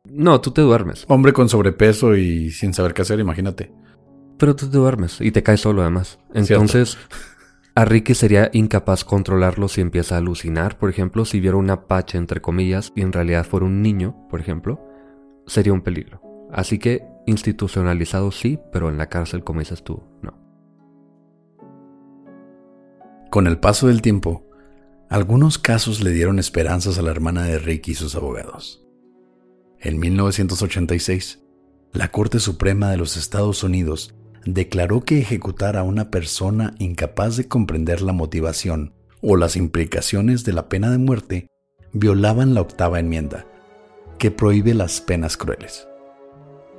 No, 0.07 0.39
tú 0.39 0.51
te 0.51 0.61
duermes. 0.61 1.05
Hombre 1.07 1.33
con 1.33 1.49
sobrepeso 1.49 2.15
y 2.15 2.51
sin 2.51 2.73
saber 2.73 2.93
qué 2.93 3.01
hacer, 3.01 3.19
imagínate. 3.19 3.71
Pero 4.37 4.55
tú 4.55 4.69
te 4.69 4.77
duermes 4.77 5.19
y 5.21 5.31
te 5.31 5.41
caes 5.43 5.61
solo 5.61 5.81
además. 5.81 6.19
Entonces, 6.33 6.97
a 7.73 7.85
Ricky 7.85 8.13
sería 8.13 8.49
incapaz 8.53 9.03
controlarlo 9.03 9.67
si 9.67 9.81
empieza 9.81 10.15
a 10.15 10.17
alucinar, 10.19 10.77
por 10.77 10.89
ejemplo, 10.89 11.25
si 11.25 11.39
viera 11.39 11.57
un 11.57 11.69
apache 11.69 12.17
entre 12.17 12.41
comillas 12.41 12.91
y 12.95 13.01
en 13.01 13.13
realidad 13.13 13.45
fuera 13.45 13.65
un 13.65 13.81
niño, 13.81 14.15
por 14.29 14.39
ejemplo, 14.39 14.79
sería 15.47 15.73
un 15.73 15.81
peligro. 15.81 16.21
Así 16.51 16.77
que 16.77 17.03
institucionalizado 17.25 18.31
sí, 18.31 18.59
pero 18.71 18.89
en 18.89 18.97
la 18.97 19.07
cárcel, 19.09 19.43
como 19.43 19.59
dices 19.61 19.83
tú, 19.83 20.03
no. 20.21 20.37
Con 23.31 23.47
el 23.47 23.57
paso 23.57 23.87
del 23.87 24.01
tiempo, 24.01 24.44
algunos 25.15 25.57
casos 25.57 26.01
le 26.01 26.11
dieron 26.11 26.39
esperanzas 26.39 26.99
a 26.99 27.01
la 27.01 27.09
hermana 27.09 27.45
de 27.45 27.57
Ricky 27.57 27.91
y 27.91 27.95
sus 27.95 28.15
abogados. 28.15 28.85
En 29.79 29.97
1986, 29.97 31.39
la 31.93 32.09
Corte 32.09 32.41
Suprema 32.41 32.91
de 32.91 32.97
los 32.97 33.15
Estados 33.15 33.63
Unidos 33.63 34.13
declaró 34.45 35.05
que 35.05 35.17
ejecutar 35.17 35.77
a 35.77 35.83
una 35.83 36.11
persona 36.11 36.75
incapaz 36.79 37.37
de 37.37 37.47
comprender 37.47 38.01
la 38.01 38.11
motivación 38.11 38.93
o 39.21 39.37
las 39.37 39.55
implicaciones 39.55 40.43
de 40.43 40.51
la 40.51 40.67
pena 40.67 40.91
de 40.91 40.97
muerte 40.97 41.47
violaban 41.93 42.53
la 42.53 42.59
octava 42.59 42.99
enmienda, 42.99 43.47
que 44.19 44.31
prohíbe 44.31 44.73
las 44.73 44.99
penas 44.99 45.37
crueles. 45.37 45.87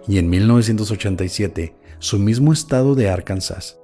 Y 0.07 0.19
en 0.19 0.29
1987, 0.29 1.75
su 2.01 2.19
mismo 2.19 2.53
estado 2.53 2.95
de 2.97 3.09
Arkansas 3.09 3.79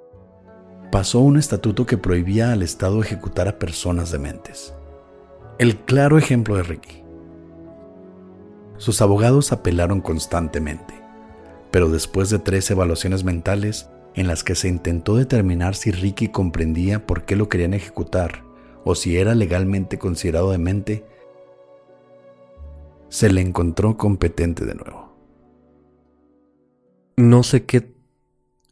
pasó 0.93 1.21
un 1.21 1.39
estatuto 1.39 1.87
que 1.87 1.97
prohibía 1.97 2.53
al 2.53 2.63
Estado 2.63 3.01
ejecutar 3.01 3.49
a 3.49 3.59
personas 3.59 4.13
dementes. 4.13 4.75
El 5.59 5.79
claro 5.79 6.19
ejemplo 6.19 6.55
de 6.55 6.65
Ricky. 6.65 7.03
Sus 8.77 9.01
abogados 9.01 9.53
apelaron 9.53 10.03
constantemente, 10.03 10.93
pero 11.71 11.89
después 11.89 12.29
de 12.29 12.41
tres 12.41 12.71
evaluaciones 12.71 13.25
mentales 13.25 13.89
en 14.15 14.27
las 14.27 14.45
que 14.45 14.55
se 14.55 14.69
intentó 14.69 15.17
determinar 15.17 15.77
si 15.77 15.93
Ricky 15.93 16.29
comprendía 16.29 17.07
por 17.07 17.25
qué 17.25 17.37
lo 17.37 17.49
querían 17.49 17.73
ejecutar 17.73 18.45
o 18.85 18.95
si 18.95 19.17
era 19.17 19.35
legalmente 19.35 19.99
considerado 19.99 20.51
demente, 20.51 21.07
se 23.09 23.33
le 23.33 23.41
encontró 23.41 23.97
competente 23.97 24.67
de 24.67 24.75
nuevo. 24.75 25.17
No 27.17 27.43
sé 27.45 27.65
qué... 27.65 27.95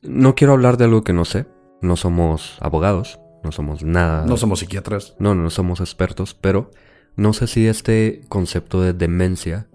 No 0.02 0.34
quiero 0.34 0.52
hablar 0.52 0.76
de 0.76 0.84
algo 0.84 1.02
que 1.02 1.14
no 1.14 1.24
sé. 1.24 1.46
No 1.82 1.96
somos 1.96 2.58
abogados, 2.60 3.20
no 3.42 3.52
somos 3.52 3.82
nada... 3.82 4.26
No 4.26 4.36
somos 4.36 4.60
psiquiatras. 4.60 5.16
No, 5.18 5.34
no 5.34 5.50
somos 5.50 5.80
expertos, 5.80 6.34
pero 6.34 6.70
no 7.16 7.32
sé 7.32 7.46
si 7.46 7.66
este 7.66 8.22
concepto 8.28 8.80
de 8.82 8.92
demencia 8.92 9.68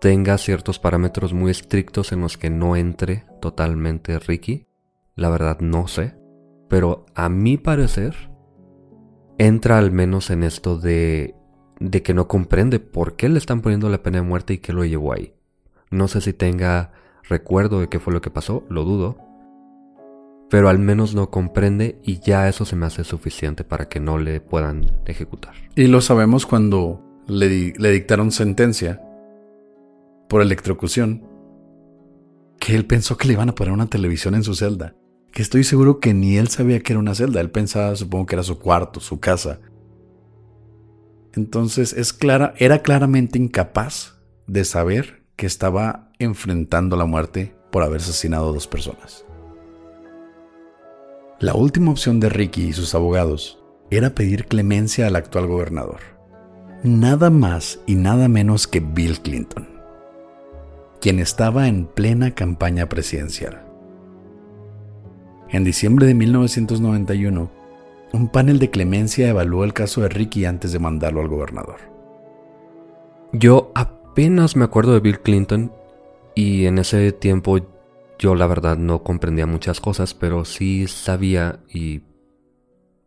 tenga 0.00 0.38
ciertos 0.38 0.78
parámetros 0.78 1.32
muy 1.32 1.50
estrictos 1.50 2.12
en 2.12 2.20
los 2.20 2.38
que 2.38 2.50
no 2.50 2.76
entre 2.76 3.26
totalmente 3.40 4.18
Ricky. 4.18 4.66
La 5.14 5.28
verdad 5.28 5.60
no 5.60 5.86
sé, 5.88 6.16
pero 6.68 7.06
a 7.14 7.28
mi 7.28 7.58
parecer 7.58 8.30
entra 9.38 9.78
al 9.78 9.90
menos 9.92 10.30
en 10.30 10.42
esto 10.42 10.78
de 10.78 11.34
de 11.80 12.02
que 12.02 12.14
no 12.14 12.28
comprende 12.28 12.78
por 12.78 13.16
qué 13.16 13.28
le 13.28 13.38
están 13.38 13.62
poniendo 13.62 13.88
la 13.88 14.02
pena 14.02 14.18
de 14.18 14.26
muerte 14.26 14.52
y 14.52 14.58
qué 14.58 14.72
lo 14.72 14.84
llevó 14.84 15.14
ahí. 15.14 15.34
No 15.90 16.06
sé 16.06 16.20
si 16.20 16.32
tenga 16.32 16.92
recuerdo 17.28 17.80
de 17.80 17.88
qué 17.88 17.98
fue 17.98 18.12
lo 18.12 18.20
que 18.20 18.30
pasó, 18.30 18.64
lo 18.68 18.84
dudo, 18.84 19.16
pero 20.50 20.68
al 20.68 20.80
menos 20.80 21.14
no 21.14 21.30
comprende 21.30 22.00
y 22.02 22.18
ya 22.18 22.48
eso 22.48 22.64
se 22.64 22.74
me 22.74 22.84
hace 22.84 23.04
suficiente 23.04 23.62
para 23.62 23.88
que 23.88 24.00
no 24.00 24.18
le 24.18 24.40
puedan 24.40 25.00
ejecutar. 25.06 25.54
Y 25.76 25.86
lo 25.86 26.00
sabemos 26.00 26.44
cuando 26.44 27.02
le, 27.28 27.72
le 27.78 27.90
dictaron 27.92 28.32
sentencia 28.32 29.00
por 30.28 30.42
electrocución, 30.42 31.24
que 32.58 32.74
él 32.74 32.84
pensó 32.84 33.16
que 33.16 33.28
le 33.28 33.34
iban 33.34 33.48
a 33.48 33.54
poner 33.54 33.72
una 33.72 33.86
televisión 33.86 34.34
en 34.34 34.42
su 34.42 34.54
celda, 34.54 34.94
que 35.32 35.42
estoy 35.42 35.62
seguro 35.62 36.00
que 36.00 36.14
ni 36.14 36.36
él 36.36 36.48
sabía 36.48 36.80
que 36.80 36.92
era 36.92 37.00
una 37.00 37.14
celda, 37.14 37.40
él 37.40 37.50
pensaba, 37.50 37.94
supongo 37.94 38.26
que 38.26 38.34
era 38.34 38.42
su 38.42 38.58
cuarto, 38.58 38.98
su 39.00 39.20
casa. 39.20 39.60
Entonces 41.34 41.92
es 41.92 42.12
clara, 42.12 42.54
era 42.58 42.82
claramente 42.82 43.38
incapaz 43.38 44.20
de 44.48 44.64
saber 44.64 45.22
que 45.36 45.46
estaba 45.46 46.10
enfrentando 46.18 46.96
la 46.96 47.04
muerte 47.04 47.54
por 47.70 47.84
haber 47.84 48.00
asesinado 48.00 48.50
a 48.50 48.52
dos 48.52 48.66
personas. 48.66 49.24
La 51.40 51.54
última 51.54 51.90
opción 51.90 52.20
de 52.20 52.28
Ricky 52.28 52.64
y 52.64 52.72
sus 52.74 52.94
abogados 52.94 53.58
era 53.90 54.10
pedir 54.10 54.44
clemencia 54.44 55.06
al 55.06 55.16
actual 55.16 55.46
gobernador. 55.46 56.00
Nada 56.82 57.30
más 57.30 57.80
y 57.86 57.94
nada 57.94 58.28
menos 58.28 58.66
que 58.66 58.80
Bill 58.80 59.20
Clinton, 59.20 59.66
quien 61.00 61.18
estaba 61.18 61.66
en 61.66 61.86
plena 61.86 62.34
campaña 62.34 62.90
presidencial. 62.90 63.62
En 65.48 65.64
diciembre 65.64 66.04
de 66.04 66.12
1991, 66.12 67.50
un 68.12 68.28
panel 68.28 68.58
de 68.58 68.68
clemencia 68.68 69.30
evaluó 69.30 69.64
el 69.64 69.72
caso 69.72 70.02
de 70.02 70.10
Ricky 70.10 70.44
antes 70.44 70.72
de 70.72 70.78
mandarlo 70.78 71.22
al 71.22 71.28
gobernador. 71.28 71.78
Yo 73.32 73.72
apenas 73.74 74.56
me 74.56 74.64
acuerdo 74.66 74.92
de 74.92 75.00
Bill 75.00 75.20
Clinton 75.20 75.72
y 76.34 76.66
en 76.66 76.76
ese 76.76 77.12
tiempo 77.12 77.60
yo 78.20 78.34
la 78.34 78.46
verdad 78.46 78.76
no 78.76 79.02
comprendía 79.02 79.46
muchas 79.46 79.80
cosas, 79.80 80.12
pero 80.12 80.44
sí 80.44 80.86
sabía 80.86 81.60
y 81.68 82.02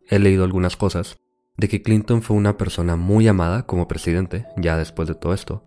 he 0.08 0.18
leído 0.18 0.42
algunas 0.42 0.76
cosas 0.76 1.16
de 1.56 1.68
que 1.68 1.82
Clinton 1.82 2.20
fue 2.20 2.36
una 2.36 2.58
persona 2.58 2.96
muy 2.96 3.28
amada 3.28 3.64
como 3.64 3.86
presidente, 3.86 4.44
ya 4.56 4.76
después 4.76 5.06
de 5.06 5.14
todo 5.14 5.32
esto. 5.32 5.64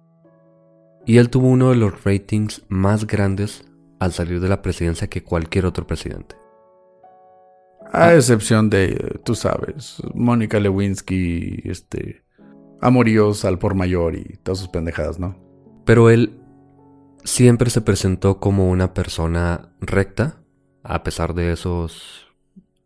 Y 1.05 1.17
él 1.17 1.29
tuvo 1.29 1.47
uno 1.47 1.69
de 1.69 1.77
los 1.77 2.03
ratings 2.03 2.65
más 2.67 3.07
grandes 3.07 3.65
al 3.99 4.12
salir 4.12 4.41
de 4.41 4.49
la 4.49 4.62
presidencia 4.62 5.07
que 5.07 5.23
cualquier 5.23 5.65
otro 5.65 5.88
presidente. 5.88 6.36
A 7.93 8.13
excepción 8.13 8.69
de, 8.69 9.21
tú 9.23 9.33
sabes, 9.33 10.03
Mónica 10.13 10.60
Lewinsky, 10.60 11.62
este, 11.63 12.25
amoríos 12.81 13.45
al 13.45 13.60
por 13.60 13.75
mayor 13.75 14.15
y 14.15 14.39
todas 14.43 14.60
sus 14.60 14.67
pendejadas, 14.67 15.19
¿no? 15.19 15.38
Pero 15.86 16.10
él 16.10 16.41
siempre 17.27 17.69
se 17.69 17.81
presentó 17.81 18.39
como 18.39 18.69
una 18.69 18.93
persona 18.93 19.69
recta, 19.81 20.37
a 20.83 21.03
pesar 21.03 21.33
de 21.33 21.51
esos... 21.51 22.27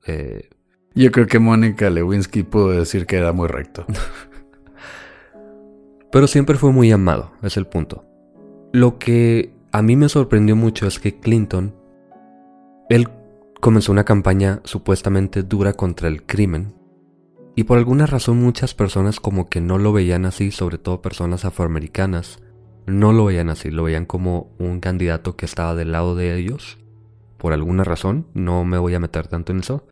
eh, 0.07 0.49
Yo 0.95 1.11
creo 1.11 1.27
que 1.27 1.39
Mónica 1.39 1.89
Lewinsky 1.89 2.43
pudo 2.43 2.71
decir 2.71 3.05
que 3.05 3.17
era 3.17 3.33
muy 3.33 3.47
recto. 3.47 3.85
pero 6.11 6.27
siempre 6.27 6.57
fue 6.57 6.71
muy 6.71 6.91
amado, 6.91 7.31
es 7.43 7.55
el 7.55 7.67
punto. 7.67 8.03
Lo 8.73 8.97
que 8.97 9.53
a 9.71 9.81
mí 9.83 9.95
me 9.95 10.09
sorprendió 10.09 10.55
mucho 10.55 10.87
es 10.87 10.99
que 10.99 11.19
Clinton, 11.19 11.75
él 12.89 13.09
comenzó 13.61 13.91
una 13.91 14.05
campaña 14.05 14.59
supuestamente 14.63 15.43
dura 15.43 15.73
contra 15.73 16.07
el 16.07 16.23
crimen. 16.23 16.73
Y 17.55 17.65
por 17.65 17.77
alguna 17.77 18.07
razón 18.07 18.39
muchas 18.39 18.73
personas 18.73 19.19
como 19.19 19.49
que 19.49 19.61
no 19.61 19.77
lo 19.77 19.93
veían 19.93 20.25
así, 20.25 20.51
sobre 20.51 20.79
todo 20.79 21.01
personas 21.01 21.45
afroamericanas, 21.45 22.39
no 22.85 23.13
lo 23.13 23.25
veían 23.25 23.49
así, 23.49 23.71
lo 23.71 23.83
veían 23.83 24.05
como 24.05 24.51
un 24.59 24.79
candidato 24.79 25.35
que 25.35 25.45
estaba 25.45 25.75
del 25.75 25.91
lado 25.91 26.15
de 26.15 26.35
ellos. 26.37 26.79
Por 27.37 27.53
alguna 27.53 27.83
razón, 27.83 28.27
no 28.33 28.65
me 28.65 28.77
voy 28.77 28.93
a 28.93 28.99
meter 28.99 29.27
tanto 29.27 29.51
en 29.51 29.59
eso. 29.59 29.87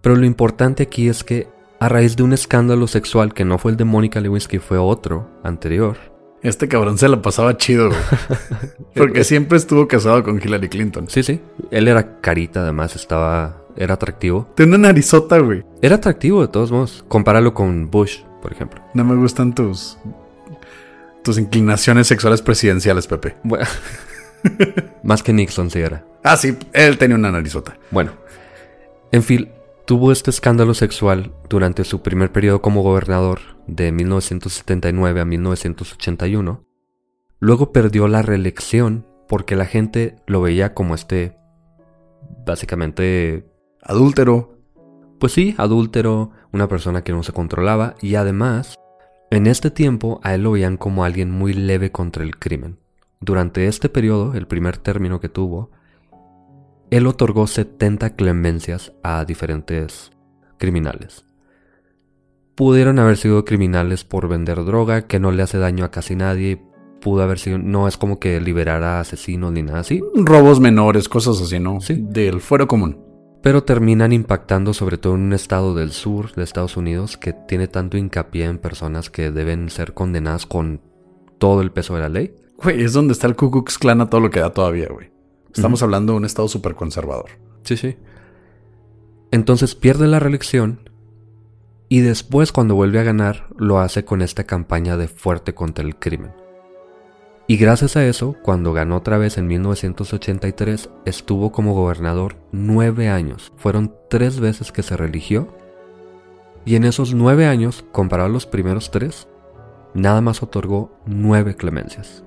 Pero 0.00 0.16
lo 0.16 0.26
importante 0.26 0.82
aquí 0.82 1.08
es 1.08 1.24
que 1.24 1.48
a 1.80 1.88
raíz 1.88 2.16
de 2.16 2.22
un 2.22 2.32
escándalo 2.32 2.86
sexual 2.86 3.34
que 3.34 3.44
no 3.44 3.58
fue 3.58 3.72
el 3.72 3.76
de 3.76 3.84
Mónica 3.84 4.20
Lewinsky, 4.20 4.58
fue 4.58 4.78
otro, 4.78 5.30
anterior. 5.42 5.96
Este 6.42 6.68
cabrón 6.68 6.98
se 6.98 7.08
la 7.08 7.22
pasaba 7.22 7.56
chido, 7.56 7.88
güey. 7.88 8.00
Porque 8.94 9.24
siempre 9.24 9.56
estuvo 9.56 9.88
casado 9.88 10.22
con 10.22 10.40
Hillary 10.42 10.68
Clinton. 10.68 11.06
Sí, 11.08 11.22
sí. 11.22 11.40
Él 11.70 11.88
era 11.88 12.20
carita, 12.20 12.60
además, 12.62 12.96
estaba. 12.96 13.62
Era 13.76 13.94
atractivo. 13.94 14.46
Tiene 14.54 14.76
una 14.76 14.88
narizota, 14.88 15.38
güey. 15.38 15.64
Era 15.82 15.96
atractivo, 15.96 16.42
de 16.42 16.48
todos 16.48 16.70
modos. 16.70 17.04
Compáralo 17.08 17.54
con 17.54 17.90
Bush, 17.90 18.20
por 18.40 18.52
ejemplo. 18.52 18.80
No 18.92 19.04
me 19.04 19.16
gustan 19.16 19.54
tus. 19.54 19.98
Tus 21.24 21.38
inclinaciones 21.38 22.06
sexuales 22.06 22.42
presidenciales, 22.42 23.08
Pepe. 23.08 23.36
Bueno. 23.42 23.66
Más 25.02 25.22
que 25.22 25.32
Nixon, 25.32 25.70
sí 25.70 25.80
era. 25.80 26.06
Ah, 26.22 26.36
sí, 26.36 26.56
él 26.72 26.98
tenía 26.98 27.16
una 27.16 27.32
narizota. 27.32 27.78
Bueno. 27.90 28.12
En 29.10 29.22
fin, 29.22 29.50
tuvo 29.86 30.12
este 30.12 30.30
escándalo 30.30 30.74
sexual 30.74 31.32
durante 31.48 31.84
su 31.84 32.02
primer 32.02 32.30
periodo 32.30 32.62
como 32.62 32.82
gobernador 32.82 33.40
de 33.66 33.90
1979 33.90 35.20
a 35.20 35.24
1981. 35.24 36.64
Luego 37.40 37.72
perdió 37.72 38.06
la 38.06 38.22
reelección 38.22 39.06
porque 39.28 39.56
la 39.56 39.66
gente 39.66 40.16
lo 40.26 40.40
veía 40.40 40.74
como 40.74 40.94
este, 40.94 41.36
básicamente... 42.46 43.50
Adúltero. 43.82 44.58
Pues 45.18 45.32
sí, 45.32 45.54
adúltero, 45.58 46.30
una 46.52 46.68
persona 46.68 47.04
que 47.04 47.12
no 47.12 47.22
se 47.22 47.32
controlaba 47.32 47.94
y 48.00 48.14
además, 48.14 48.76
en 49.34 49.46
este 49.46 49.70
tiempo 49.70 50.20
a 50.22 50.34
él 50.34 50.42
lo 50.42 50.52
veían 50.52 50.76
como 50.76 51.04
alguien 51.04 51.30
muy 51.30 51.52
leve 51.52 51.90
contra 51.90 52.22
el 52.22 52.38
crimen. 52.38 52.78
Durante 53.20 53.66
este 53.66 53.88
periodo, 53.88 54.34
el 54.34 54.46
primer 54.46 54.76
término 54.76 55.20
que 55.20 55.28
tuvo, 55.28 55.70
él 56.90 57.06
otorgó 57.06 57.46
70 57.46 58.10
clemencias 58.16 58.92
a 59.02 59.24
diferentes 59.24 60.12
criminales. 60.58 61.24
Pudieron 62.54 62.98
haber 62.98 63.16
sido 63.16 63.44
criminales 63.44 64.04
por 64.04 64.28
vender 64.28 64.64
droga, 64.64 65.06
que 65.06 65.18
no 65.18 65.32
le 65.32 65.42
hace 65.42 65.58
daño 65.58 65.84
a 65.84 65.90
casi 65.90 66.14
nadie. 66.14 66.62
Pudo 67.00 67.22
haber 67.22 67.38
sido, 67.38 67.58
no 67.58 67.88
es 67.88 67.96
como 67.96 68.20
que 68.20 68.40
liberara 68.40 69.00
asesinos 69.00 69.52
ni 69.52 69.62
nada 69.62 69.80
así. 69.80 70.00
Robos 70.14 70.60
menores, 70.60 71.08
cosas 71.08 71.40
así, 71.40 71.58
¿no? 71.58 71.80
Sí. 71.80 71.96
Del 71.98 72.40
fuero 72.40 72.68
común. 72.68 73.03
Pero 73.44 73.62
terminan 73.62 74.14
impactando 74.14 74.72
sobre 74.72 74.96
todo 74.96 75.16
en 75.16 75.20
un 75.20 75.32
estado 75.34 75.74
del 75.74 75.92
sur 75.92 76.32
de 76.32 76.42
Estados 76.42 76.78
Unidos 76.78 77.18
que 77.18 77.34
tiene 77.34 77.68
tanto 77.68 77.98
hincapié 77.98 78.46
en 78.46 78.56
personas 78.56 79.10
que 79.10 79.30
deben 79.30 79.68
ser 79.68 79.92
condenadas 79.92 80.46
con 80.46 80.80
todo 81.36 81.60
el 81.60 81.70
peso 81.70 81.94
de 81.94 82.00
la 82.00 82.08
ley. 82.08 82.34
Güey, 82.56 82.82
es 82.82 82.94
donde 82.94 83.12
está 83.12 83.26
el 83.26 83.36
Ku 83.36 83.50
Klux 83.50 83.76
Klan 83.76 84.00
a 84.00 84.08
todo 84.08 84.22
lo 84.22 84.30
que 84.30 84.40
da 84.40 84.54
todavía, 84.54 84.88
güey. 84.90 85.10
Estamos 85.54 85.82
hablando 85.82 86.14
de 86.14 86.20
un 86.20 86.24
estado 86.24 86.48
súper 86.48 86.74
conservador. 86.74 87.32
Sí, 87.64 87.76
sí. 87.76 87.96
Entonces 89.30 89.74
pierde 89.74 90.06
la 90.06 90.20
reelección 90.20 90.88
y 91.90 92.00
después 92.00 92.50
cuando 92.50 92.74
vuelve 92.74 92.98
a 92.98 93.04
ganar 93.04 93.48
lo 93.58 93.78
hace 93.78 94.06
con 94.06 94.22
esta 94.22 94.44
campaña 94.44 94.96
de 94.96 95.06
fuerte 95.06 95.54
contra 95.54 95.84
el 95.84 95.96
crimen. 95.96 96.32
Y 97.46 97.58
gracias 97.58 97.96
a 97.96 98.06
eso, 98.06 98.36
cuando 98.42 98.72
ganó 98.72 98.96
otra 98.96 99.18
vez 99.18 99.36
en 99.36 99.46
1983, 99.46 100.88
estuvo 101.04 101.52
como 101.52 101.74
gobernador 101.74 102.36
nueve 102.52 103.10
años. 103.10 103.52
Fueron 103.56 103.94
tres 104.08 104.40
veces 104.40 104.72
que 104.72 104.82
se 104.82 104.96
religió. 104.96 105.48
Y 106.64 106.76
en 106.76 106.84
esos 106.84 107.12
nueve 107.12 107.46
años, 107.46 107.84
comparado 107.92 108.30
a 108.30 108.32
los 108.32 108.46
primeros 108.46 108.90
tres, 108.90 109.28
nada 109.92 110.22
más 110.22 110.42
otorgó 110.42 110.98
nueve 111.04 111.54
clemencias. 111.54 112.24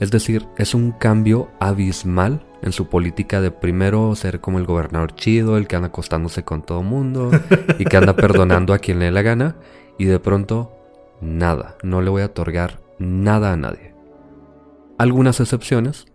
Es 0.00 0.10
decir, 0.10 0.46
es 0.56 0.74
un 0.74 0.92
cambio 0.92 1.50
abismal 1.60 2.46
en 2.62 2.72
su 2.72 2.88
política 2.88 3.42
de 3.42 3.50
primero 3.50 4.14
ser 4.16 4.40
como 4.40 4.58
el 4.58 4.64
gobernador 4.64 5.14
chido, 5.14 5.58
el 5.58 5.66
que 5.66 5.76
anda 5.76 5.88
acostándose 5.88 6.44
con 6.44 6.62
todo 6.62 6.82
mundo 6.82 7.30
y 7.78 7.84
que 7.84 7.96
anda 7.96 8.16
perdonando 8.16 8.72
a 8.72 8.78
quien 8.78 9.00
le 9.00 9.06
dé 9.06 9.10
la 9.10 9.22
gana, 9.22 9.56
y 9.98 10.06
de 10.06 10.18
pronto 10.18 10.72
nada, 11.20 11.76
no 11.82 12.00
le 12.00 12.10
voy 12.10 12.22
a 12.22 12.26
otorgar 12.26 12.80
nada 12.98 13.52
a 13.52 13.56
nadie. 13.56 13.97
Algunas 14.98 15.38
excepciones, 15.40 16.06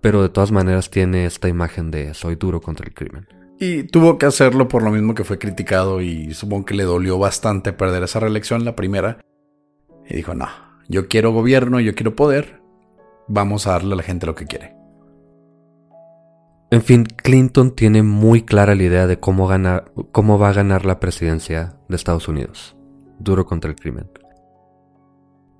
pero 0.00 0.22
de 0.22 0.30
todas 0.30 0.52
maneras 0.52 0.90
tiene 0.90 1.26
esta 1.26 1.48
imagen 1.48 1.90
de 1.90 2.14
soy 2.14 2.36
duro 2.36 2.60
contra 2.60 2.86
el 2.86 2.94
crimen. 2.94 3.28
Y 3.58 3.82
tuvo 3.82 4.16
que 4.16 4.24
hacerlo 4.24 4.68
por 4.68 4.82
lo 4.82 4.90
mismo 4.90 5.14
que 5.14 5.22
fue 5.22 5.38
criticado 5.38 6.00
y 6.00 6.32
supongo 6.32 6.64
que 6.64 6.74
le 6.74 6.84
dolió 6.84 7.18
bastante 7.18 7.74
perder 7.74 8.02
esa 8.02 8.20
reelección, 8.20 8.64
la 8.64 8.74
primera. 8.74 9.20
Y 10.08 10.14
dijo, 10.16 10.34
no, 10.34 10.48
yo 10.88 11.08
quiero 11.08 11.32
gobierno, 11.32 11.78
yo 11.78 11.94
quiero 11.94 12.16
poder, 12.16 12.62
vamos 13.28 13.66
a 13.66 13.72
darle 13.72 13.92
a 13.92 13.96
la 13.96 14.02
gente 14.02 14.24
lo 14.24 14.34
que 14.34 14.46
quiere. 14.46 14.74
En 16.70 16.82
fin, 16.82 17.04
Clinton 17.04 17.74
tiene 17.74 18.02
muy 18.02 18.42
clara 18.42 18.74
la 18.74 18.82
idea 18.82 19.06
de 19.06 19.18
cómo, 19.18 19.46
ganar, 19.46 19.92
cómo 20.12 20.38
va 20.38 20.50
a 20.50 20.54
ganar 20.54 20.86
la 20.86 21.00
presidencia 21.00 21.76
de 21.88 21.96
Estados 21.96 22.28
Unidos. 22.28 22.76
Duro 23.18 23.44
contra 23.44 23.70
el 23.70 23.76
crimen. 23.76 24.08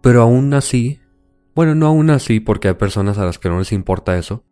Pero 0.00 0.22
aún 0.22 0.54
así, 0.54 1.00
bueno, 1.54 1.74
no 1.74 1.86
aún 1.86 2.10
así 2.10 2.40
porque 2.40 2.68
hay 2.68 2.74
personas 2.74 3.18
a 3.18 3.24
las 3.24 3.38
que 3.38 3.48
no 3.48 3.58
les 3.58 3.72
importa 3.72 4.18
eso, 4.18 4.44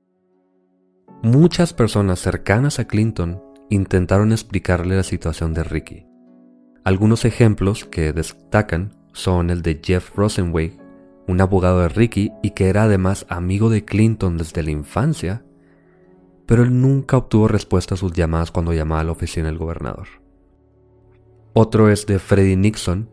muchas 1.22 1.72
personas 1.72 2.20
cercanas 2.20 2.78
a 2.78 2.86
Clinton 2.86 3.42
intentaron 3.70 4.32
explicarle 4.32 4.96
la 4.96 5.02
situación 5.02 5.54
de 5.54 5.64
Ricky. 5.64 6.06
Algunos 6.84 7.24
ejemplos 7.24 7.84
que 7.84 8.12
destacan 8.12 8.96
son 9.12 9.50
el 9.50 9.62
de 9.62 9.80
Jeff 9.84 10.14
Rosenweg, 10.16 10.78
un 11.26 11.40
abogado 11.40 11.80
de 11.80 11.88
Ricky 11.88 12.32
y 12.42 12.50
que 12.50 12.68
era 12.68 12.84
además 12.84 13.26
amigo 13.28 13.68
de 13.68 13.84
Clinton 13.84 14.38
desde 14.38 14.62
la 14.62 14.70
infancia, 14.70 15.44
pero 16.46 16.62
él 16.62 16.80
nunca 16.80 17.18
obtuvo 17.18 17.46
respuesta 17.46 17.94
a 17.94 17.98
sus 17.98 18.12
llamadas 18.12 18.50
cuando 18.50 18.72
llamaba 18.72 19.02
a 19.02 19.04
la 19.04 19.12
oficina 19.12 19.48
del 19.48 19.58
gobernador. 19.58 20.08
Otro 21.52 21.90
es 21.90 22.06
de 22.06 22.18
Freddie 22.18 22.56
Nixon. 22.56 23.10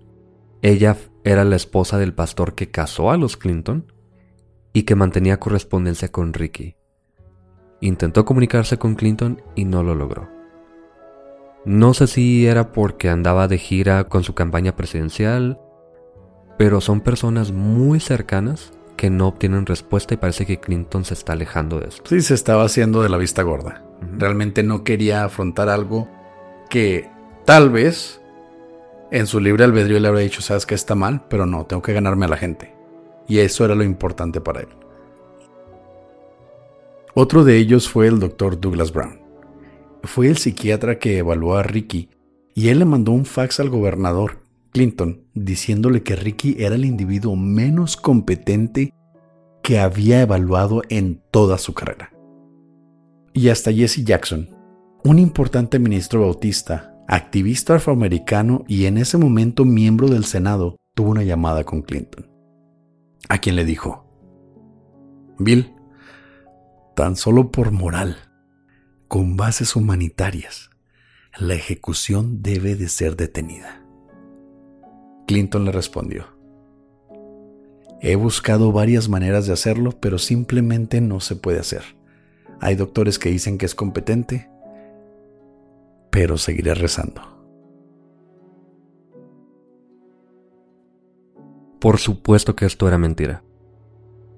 Ella 0.62 0.96
era 1.26 1.44
la 1.44 1.56
esposa 1.56 1.98
del 1.98 2.14
pastor 2.14 2.54
que 2.54 2.70
casó 2.70 3.10
a 3.10 3.18
los 3.18 3.36
Clinton 3.36 3.92
y 4.74 4.84
que 4.84 4.94
mantenía 4.94 5.40
correspondencia 5.40 6.10
con 6.12 6.34
Ricky. 6.34 6.78
Intentó 7.82 8.26
comunicarse 8.26 8.78
con 8.78 8.94
Clinton 8.94 9.42
y 9.56 9.66
no 9.66 9.82
lo 9.84 9.96
logró. 9.96 10.30
No 11.66 11.96
sé 11.96 12.06
si 12.06 12.46
era 12.46 12.72
porque 12.72 13.10
andaba 13.10 13.48
de 13.48 13.58
gira 13.58 14.04
con 14.04 14.24
su 14.24 14.36
campaña 14.36 14.76
presidencial, 14.76 15.60
pero 16.60 16.80
son 16.80 17.02
personas 17.02 17.52
muy 17.52 18.00
cercanas 18.00 18.72
que 18.96 19.10
no 19.10 19.28
obtienen 19.28 19.66
respuesta 19.66 20.14
y 20.14 20.18
parece 20.18 20.46
que 20.46 20.60
Clinton 20.60 21.06
se 21.06 21.16
está 21.16 21.34
alejando 21.34 21.80
de 21.80 21.88
esto. 21.88 22.04
Sí, 22.06 22.22
se 22.22 22.36
estaba 22.36 22.66
haciendo 22.66 23.02
de 23.02 23.10
la 23.10 23.18
vista 23.18 23.42
gorda. 23.42 23.84
Realmente 24.16 24.62
no 24.62 24.84
quería 24.84 25.26
afrontar 25.26 25.70
algo 25.70 26.08
que 26.70 27.10
tal 27.46 27.72
vez 27.72 28.22
en 29.12 29.28
su 29.28 29.40
libre 29.40 29.64
albedrío 29.64 30.00
le 30.00 30.08
habría 30.08 30.24
dicho, 30.24 30.42
sabes 30.42 30.66
que 30.66 30.76
está 30.76 30.96
mal, 30.96 31.26
pero 31.30 31.46
no, 31.46 31.66
tengo 31.66 31.82
que 31.82 31.94
ganarme 31.94 32.26
a 32.26 32.30
la 32.30 32.38
gente. 32.38 32.74
Y 33.28 33.40
eso 33.40 33.66
era 33.66 33.76
lo 33.76 33.84
importante 33.84 34.42
para 34.42 34.62
él. 34.62 34.70
Otro 37.14 37.44
de 37.44 37.58
ellos 37.58 37.88
fue 37.88 38.08
el 38.08 38.20
doctor 38.20 38.60
Douglas 38.60 38.92
Brown. 38.92 39.22
Fue 40.04 40.28
el 40.28 40.38
psiquiatra 40.38 41.00
que 41.00 41.18
evaluó 41.18 41.56
a 41.56 41.64
Ricky 41.64 42.10
y 42.54 42.70
él 42.70 42.80
le 42.80 42.86
mandó 42.86 43.12
un 43.12 43.26
fax 43.26 43.60
al 43.60 43.70
gobernador 43.70 44.40
Clinton 44.72 45.22
diciéndole 45.34 46.04
que 46.04 46.16
Ricky 46.16 46.58
era 46.60 46.76
el 46.76 46.86
individuo 46.86 47.36
menos 47.36 47.96
competente 47.96 48.94
que 49.64 49.80
había 49.80 50.22
evaluado 50.22 50.82
en 50.90 51.22
toda 51.32 51.58
su 51.58 51.74
carrera. 51.74 52.12
Y 53.34 53.50
hasta 53.50 53.72
Jesse 53.72 54.04
Jackson, 54.04 54.50
un 55.04 55.20
importante 55.20 55.80
ministro 55.80 56.22
bautista, 56.22 56.95
activista 57.08 57.76
afroamericano 57.76 58.64
y 58.68 58.86
en 58.86 58.98
ese 58.98 59.18
momento 59.18 59.66
miembro 59.66 60.08
del 60.08 60.26
Senado, 60.26 60.78
tuvo 60.94 61.12
una 61.12 61.24
llamada 61.24 61.64
con 61.64 61.82
Clinton, 61.82 62.30
a 63.30 63.38
quien 63.40 63.56
le 63.56 63.66
dijo, 63.66 64.06
Bill, 65.38 65.74
tan 66.96 67.16
solo 67.16 67.52
por 67.52 67.72
moral, 67.72 68.18
con 69.08 69.38
bases 69.38 69.76
humanitarias, 69.76 70.70
la 71.38 71.54
ejecución 71.54 72.42
debe 72.42 72.76
de 72.76 72.88
ser 72.88 73.16
detenida. 73.18 73.86
Clinton 75.28 75.66
le 75.66 75.72
respondió, 75.72 76.36
He 78.02 78.16
buscado 78.16 78.72
varias 78.72 79.10
maneras 79.10 79.48
de 79.48 79.54
hacerlo, 79.54 79.92
pero 80.00 80.18
simplemente 80.18 81.02
no 81.02 81.20
se 81.20 81.36
puede 81.36 81.60
hacer. 81.60 81.84
Hay 82.62 82.76
doctores 82.76 83.20
que 83.20 83.30
dicen 83.30 83.58
que 83.58 83.66
es 83.66 83.74
competente, 83.74 84.50
pero 86.16 86.38
seguiré 86.38 86.74
rezando. 86.74 87.22
Por 91.82 91.98
supuesto 91.98 92.56
que 92.56 92.66
esto 92.66 92.88
era 92.88 92.98
mentira. 92.98 93.44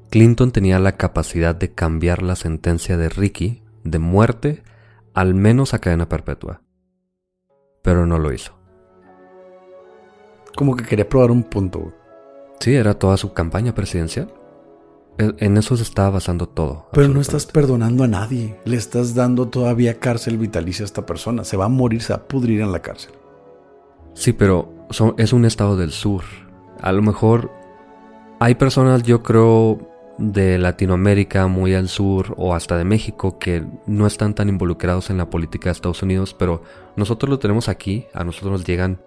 Clinton 0.09 0.51
tenía 0.51 0.79
la 0.79 0.97
capacidad 0.97 1.53
de 1.53 1.75
cambiar 1.75 2.23
la 2.23 2.35
sentencia 2.35 2.97
de 2.97 3.09
Ricky 3.09 3.61
de 3.83 3.99
muerte, 3.99 4.63
al 5.13 5.35
menos 5.35 5.75
a 5.75 5.79
cadena 5.79 6.09
perpetua. 6.09 6.63
Pero 7.83 8.07
no 8.07 8.17
lo 8.17 8.33
hizo. 8.33 8.57
Como 10.55 10.75
que 10.75 10.83
quería 10.83 11.07
probar 11.07 11.29
un 11.29 11.43
punto. 11.43 11.93
Sí, 12.59 12.73
era 12.73 12.95
toda 12.95 13.17
su 13.17 13.33
campaña 13.33 13.75
presidencial. 13.75 14.33
E, 15.17 15.33
en 15.39 15.57
eso 15.57 15.75
se 15.77 15.83
estaba 15.83 16.11
basando 16.11 16.47
todo. 16.47 16.87
Pero 16.93 17.09
no 17.09 17.21
estás 17.21 17.45
perdonando 17.45 18.03
a 18.03 18.07
nadie. 18.07 18.59
Le 18.65 18.77
estás 18.77 19.15
dando 19.15 19.47
todavía 19.47 19.99
cárcel 19.99 20.37
vitalicia 20.37 20.83
a 20.83 20.87
esta 20.87 21.05
persona. 21.05 21.43
Se 21.43 21.57
va 21.57 21.65
a 21.65 21.69
morir, 21.69 22.01
se 22.01 22.13
va 22.13 22.19
a 22.19 22.27
pudrir 22.27 22.61
en 22.61 22.71
la 22.71 22.81
cárcel. 22.81 23.11
Sí, 24.13 24.33
pero 24.33 24.73
es 25.17 25.33
un 25.33 25.45
estado 25.45 25.77
del 25.77 25.91
sur. 25.91 26.23
A 26.81 26.91
lo 26.91 27.01
mejor 27.01 27.51
hay 28.39 28.55
personas, 28.55 29.03
yo 29.03 29.23
creo, 29.23 29.79
de 30.17 30.57
Latinoamérica 30.57 31.47
muy 31.47 31.73
al 31.73 31.89
sur 31.89 32.33
o 32.37 32.55
hasta 32.55 32.77
de 32.77 32.85
México 32.85 33.37
que 33.39 33.63
no 33.85 34.07
están 34.07 34.33
tan 34.33 34.49
involucrados 34.49 35.09
en 35.09 35.17
la 35.17 35.29
política 35.29 35.69
de 35.69 35.73
Estados 35.73 36.01
Unidos, 36.01 36.33
pero 36.33 36.63
nosotros 36.95 37.29
lo 37.29 37.39
tenemos 37.39 37.69
aquí, 37.69 38.07
a 38.13 38.23
nosotros 38.23 38.51
nos 38.51 38.63
llegan, 38.65 39.01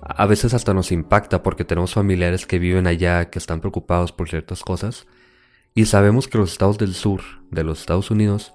a 0.00 0.26
veces 0.26 0.54
hasta 0.54 0.74
nos 0.74 0.92
impacta 0.92 1.42
porque 1.42 1.64
tenemos 1.64 1.94
familiares 1.94 2.46
que 2.46 2.58
viven 2.58 2.86
allá, 2.86 3.30
que 3.30 3.38
están 3.38 3.60
preocupados 3.60 4.12
por 4.12 4.28
ciertas 4.28 4.62
cosas, 4.62 5.06
y 5.78 5.86
sabemos 5.86 6.26
que 6.26 6.38
los 6.38 6.50
estados 6.50 6.76
del 6.76 6.92
sur 6.92 7.20
de 7.52 7.62
los 7.62 7.78
Estados 7.78 8.10
Unidos 8.10 8.52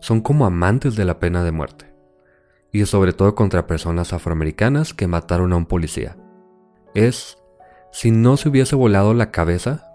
son 0.00 0.20
como 0.20 0.44
amantes 0.44 0.96
de 0.96 1.06
la 1.06 1.18
pena 1.18 1.42
de 1.42 1.50
muerte 1.50 1.94
y 2.70 2.84
sobre 2.84 3.14
todo 3.14 3.34
contra 3.34 3.66
personas 3.66 4.12
afroamericanas 4.12 4.92
que 4.92 5.06
mataron 5.06 5.54
a 5.54 5.56
un 5.56 5.64
policía. 5.64 6.18
Es, 6.94 7.38
si 7.90 8.10
no 8.10 8.36
se 8.36 8.50
hubiese 8.50 8.76
volado 8.76 9.14
la 9.14 9.30
cabeza, 9.30 9.86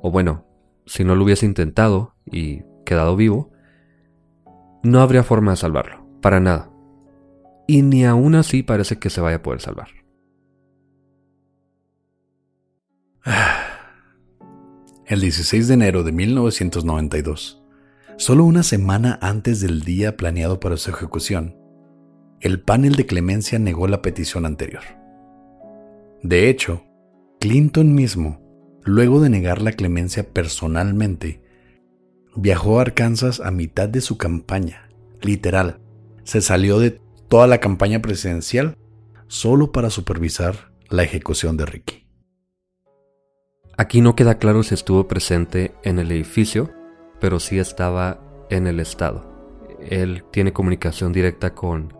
o 0.00 0.10
bueno, 0.10 0.46
si 0.86 1.04
no 1.04 1.14
lo 1.14 1.24
hubiese 1.24 1.44
intentado 1.44 2.14
y 2.24 2.62
quedado 2.86 3.14
vivo, 3.14 3.52
no 4.82 5.02
habría 5.02 5.22
forma 5.22 5.50
de 5.50 5.58
salvarlo, 5.58 6.06
para 6.22 6.40
nada. 6.40 6.70
Y 7.66 7.82
ni 7.82 8.06
aún 8.06 8.36
así 8.36 8.62
parece 8.62 8.98
que 8.98 9.10
se 9.10 9.20
vaya 9.20 9.36
a 9.36 9.42
poder 9.42 9.60
salvar. 9.60 9.88
El 15.08 15.20
16 15.20 15.68
de 15.68 15.74
enero 15.74 16.02
de 16.02 16.10
1992, 16.10 17.62
solo 18.16 18.44
una 18.44 18.64
semana 18.64 19.20
antes 19.22 19.60
del 19.60 19.82
día 19.82 20.16
planeado 20.16 20.58
para 20.58 20.76
su 20.76 20.90
ejecución, 20.90 21.56
el 22.40 22.60
panel 22.60 22.96
de 22.96 23.06
clemencia 23.06 23.60
negó 23.60 23.86
la 23.86 24.02
petición 24.02 24.44
anterior. 24.44 24.82
De 26.24 26.50
hecho, 26.50 26.82
Clinton 27.38 27.94
mismo, 27.94 28.40
luego 28.82 29.20
de 29.20 29.30
negar 29.30 29.62
la 29.62 29.70
clemencia 29.70 30.28
personalmente, 30.28 31.40
viajó 32.34 32.80
a 32.80 32.82
Arkansas 32.82 33.38
a 33.38 33.52
mitad 33.52 33.88
de 33.88 34.00
su 34.00 34.18
campaña, 34.18 34.88
literal, 35.22 35.78
se 36.24 36.40
salió 36.40 36.80
de 36.80 37.00
toda 37.28 37.46
la 37.46 37.58
campaña 37.58 38.02
presidencial 38.02 38.76
solo 39.28 39.70
para 39.70 39.88
supervisar 39.88 40.72
la 40.88 41.04
ejecución 41.04 41.56
de 41.56 41.66
Ricky. 41.66 42.05
Aquí 43.78 44.00
no 44.00 44.16
queda 44.16 44.38
claro 44.38 44.62
si 44.62 44.74
estuvo 44.74 45.06
presente 45.06 45.74
en 45.82 45.98
el 45.98 46.10
edificio, 46.10 46.70
pero 47.20 47.38
sí 47.38 47.58
estaba 47.58 48.18
en 48.48 48.66
el 48.66 48.80
estado. 48.80 49.26
Él 49.80 50.24
tiene 50.30 50.54
comunicación 50.54 51.12
directa 51.12 51.54
con 51.54 51.92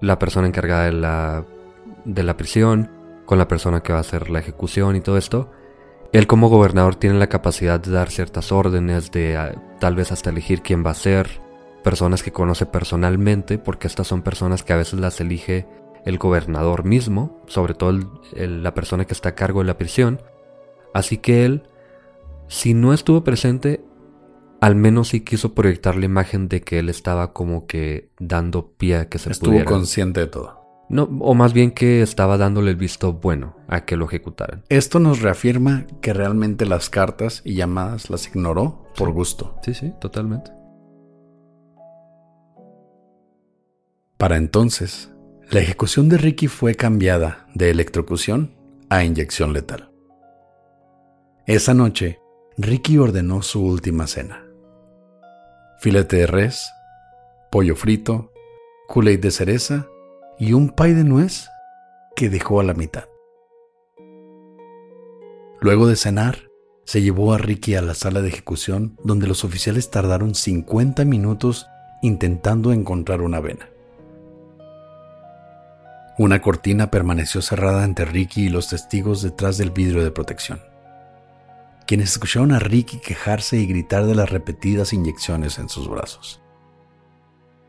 la 0.00 0.20
persona 0.20 0.46
encargada 0.46 0.84
de 0.84 0.92
la, 0.92 1.44
de 2.04 2.22
la 2.22 2.36
prisión, 2.36 2.90
con 3.26 3.38
la 3.38 3.48
persona 3.48 3.82
que 3.82 3.92
va 3.92 3.98
a 3.98 4.02
hacer 4.02 4.30
la 4.30 4.38
ejecución 4.38 4.94
y 4.94 5.00
todo 5.00 5.18
esto. 5.18 5.50
Él 6.12 6.28
como 6.28 6.48
gobernador 6.48 6.94
tiene 6.94 7.18
la 7.18 7.26
capacidad 7.26 7.80
de 7.80 7.90
dar 7.90 8.10
ciertas 8.10 8.52
órdenes, 8.52 9.10
de 9.10 9.36
ah, 9.36 9.52
tal 9.80 9.96
vez 9.96 10.12
hasta 10.12 10.30
elegir 10.30 10.62
quién 10.62 10.86
va 10.86 10.90
a 10.90 10.94
ser, 10.94 11.28
personas 11.82 12.22
que 12.22 12.30
conoce 12.30 12.66
personalmente, 12.66 13.58
porque 13.58 13.88
estas 13.88 14.06
son 14.06 14.22
personas 14.22 14.62
que 14.62 14.72
a 14.72 14.76
veces 14.76 15.00
las 15.00 15.20
elige 15.20 15.66
el 16.04 16.18
gobernador 16.18 16.84
mismo, 16.84 17.42
sobre 17.46 17.74
todo 17.74 17.98
la 18.36 18.74
persona 18.74 19.06
que 19.06 19.14
está 19.14 19.30
a 19.30 19.34
cargo 19.34 19.60
de 19.60 19.66
la 19.66 19.78
prisión. 19.78 20.20
Así 20.94 21.18
que 21.18 21.44
él, 21.44 21.64
si 22.48 22.72
no 22.72 22.94
estuvo 22.94 23.24
presente, 23.24 23.84
al 24.60 24.76
menos 24.76 25.08
sí 25.08 25.20
quiso 25.20 25.52
proyectar 25.52 25.96
la 25.96 26.06
imagen 26.06 26.48
de 26.48 26.62
que 26.62 26.78
él 26.78 26.88
estaba 26.88 27.34
como 27.34 27.66
que 27.66 28.10
dando 28.18 28.72
pie 28.78 28.96
a 28.96 29.08
que 29.10 29.18
se 29.18 29.30
Estuvo 29.30 29.62
consciente 29.64 30.20
de 30.20 30.26
todo. 30.28 30.64
No, 30.88 31.04
o 31.20 31.34
más 31.34 31.52
bien 31.52 31.72
que 31.72 32.02
estaba 32.02 32.38
dándole 32.38 32.70
el 32.70 32.76
visto 32.76 33.12
bueno 33.14 33.56
a 33.68 33.84
que 33.84 33.96
lo 33.96 34.04
ejecutaran. 34.04 34.64
Esto 34.68 35.00
nos 35.00 35.20
reafirma 35.20 35.86
que 36.00 36.12
realmente 36.12 36.66
las 36.66 36.90
cartas 36.90 37.42
y 37.44 37.54
llamadas 37.54 38.08
las 38.10 38.28
ignoró 38.28 38.86
por 38.96 39.10
gusto. 39.12 39.58
Sí, 39.62 39.74
sí, 39.74 39.92
totalmente. 40.00 40.52
Para 44.16 44.36
entonces, 44.36 45.10
la 45.50 45.60
ejecución 45.60 46.08
de 46.08 46.18
Ricky 46.18 46.46
fue 46.46 46.74
cambiada 46.76 47.46
de 47.54 47.70
electrocución 47.70 48.54
a 48.88 49.04
inyección 49.04 49.52
letal. 49.52 49.93
Esa 51.46 51.74
noche, 51.74 52.20
Ricky 52.56 52.98
ordenó 52.98 53.42
su 53.42 53.64
última 53.64 54.06
cena 54.06 54.44
filete 55.84 56.16
de 56.16 56.26
res, 56.26 56.72
pollo 57.50 57.76
frito, 57.76 58.32
kool 58.88 59.20
de 59.20 59.30
cereza 59.30 59.86
y 60.38 60.54
un 60.54 60.70
pay 60.70 60.94
de 60.94 61.04
nuez 61.04 61.50
que 62.16 62.30
dejó 62.30 62.58
a 62.58 62.64
la 62.64 62.72
mitad. 62.72 63.04
Luego 65.60 65.86
de 65.86 65.96
cenar, 65.96 66.50
se 66.84 67.02
llevó 67.02 67.34
a 67.34 67.38
Ricky 67.38 67.74
a 67.74 67.82
la 67.82 67.92
sala 67.92 68.22
de 68.22 68.28
ejecución 68.28 68.96
donde 69.04 69.26
los 69.26 69.44
oficiales 69.44 69.90
tardaron 69.90 70.34
50 70.34 71.04
minutos 71.04 71.66
intentando 72.00 72.72
encontrar 72.72 73.20
una 73.20 73.40
vena. 73.40 73.68
Una 76.16 76.40
cortina 76.40 76.90
permaneció 76.90 77.42
cerrada 77.42 77.84
entre 77.84 78.06
Ricky 78.06 78.46
y 78.46 78.48
los 78.48 78.68
testigos 78.68 79.20
detrás 79.20 79.58
del 79.58 79.70
vidrio 79.70 80.02
de 80.02 80.10
protección 80.10 80.73
quienes 81.86 82.12
escucharon 82.12 82.52
a 82.52 82.58
Ricky 82.58 82.98
quejarse 82.98 83.56
y 83.58 83.66
gritar 83.66 84.06
de 84.06 84.14
las 84.14 84.30
repetidas 84.30 84.92
inyecciones 84.92 85.58
en 85.58 85.68
sus 85.68 85.88
brazos. 85.88 86.40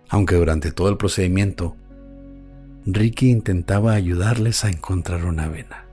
Aunque 0.10 0.36
durante 0.36 0.72
todo 0.72 0.90
el 0.90 0.98
procedimiento, 0.98 1.76
Ricky 2.86 3.32
intentaba 3.32 3.94
ayudarles 3.94 4.64
a 4.64 4.70
encontrar 4.70 5.26
una 5.26 5.48
vena, 5.48 5.86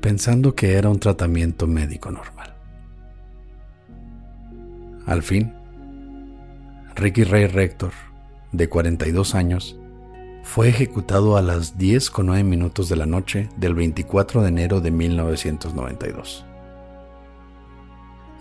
pensando 0.00 0.54
que 0.54 0.74
era 0.74 0.88
un 0.88 0.98
tratamiento 0.98 1.66
médico 1.66 2.10
normal. 2.10 2.56
Al 5.06 5.22
fin, 5.22 5.54
Ricky 6.96 7.24
Ray 7.24 7.46
Rector, 7.46 7.92
de 8.50 8.68
42 8.68 9.34
años, 9.36 9.78
fue 10.42 10.68
ejecutado 10.68 11.36
a 11.36 11.42
las 11.42 11.78
10 11.78 12.10
con 12.10 12.26
9 12.26 12.42
minutos 12.42 12.88
de 12.88 12.96
la 12.96 13.06
noche 13.06 13.48
del 13.56 13.74
24 13.74 14.42
de 14.42 14.48
enero 14.48 14.80
de 14.80 14.90
1992. 14.90 16.44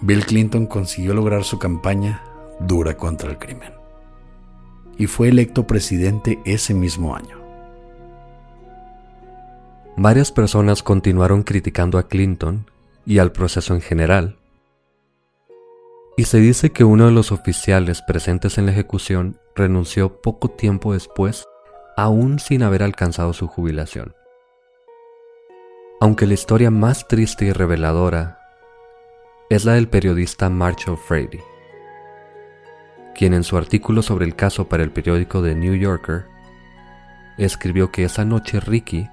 Bill 0.01 0.25
Clinton 0.25 0.67
consiguió 0.67 1.13
lograr 1.13 1.43
su 1.43 1.59
campaña 1.59 2.21
dura 2.59 2.97
contra 2.97 3.29
el 3.29 3.37
crimen 3.37 3.73
y 4.97 5.07
fue 5.07 5.29
electo 5.29 5.67
presidente 5.67 6.39
ese 6.45 6.73
mismo 6.73 7.15
año. 7.15 7.37
Varias 9.97 10.31
personas 10.31 10.83
continuaron 10.83 11.43
criticando 11.43 11.97
a 11.97 12.07
Clinton 12.07 12.69
y 13.05 13.19
al 13.19 13.31
proceso 13.31 13.73
en 13.73 13.81
general, 13.81 14.37
y 16.17 16.25
se 16.25 16.39
dice 16.39 16.71
que 16.71 16.83
uno 16.83 17.05
de 17.05 17.11
los 17.11 17.31
oficiales 17.31 18.01
presentes 18.01 18.57
en 18.57 18.65
la 18.65 18.71
ejecución 18.71 19.37
renunció 19.53 20.21
poco 20.21 20.49
tiempo 20.49 20.93
después, 20.93 21.45
aún 21.97 22.39
sin 22.39 22.63
haber 22.63 22.83
alcanzado 22.83 23.33
su 23.33 23.47
jubilación. 23.47 24.13
Aunque 25.99 26.25
la 26.25 26.33
historia 26.33 26.71
más 26.71 27.07
triste 27.07 27.45
y 27.45 27.51
reveladora 27.51 28.39
es 29.49 29.65
la 29.65 29.73
del 29.73 29.87
periodista 29.87 30.49
Marshall 30.49 30.97
Frady, 30.97 31.39
quien 33.13 33.33
en 33.33 33.43
su 33.43 33.57
artículo 33.57 34.01
sobre 34.01 34.25
el 34.25 34.35
caso 34.35 34.67
para 34.67 34.83
el 34.83 34.91
periódico 34.91 35.43
The 35.43 35.55
New 35.55 35.75
Yorker 35.75 36.25
escribió 37.37 37.91
que 37.91 38.05
esa 38.05 38.25
noche 38.25 38.59
Ricky 38.59 39.07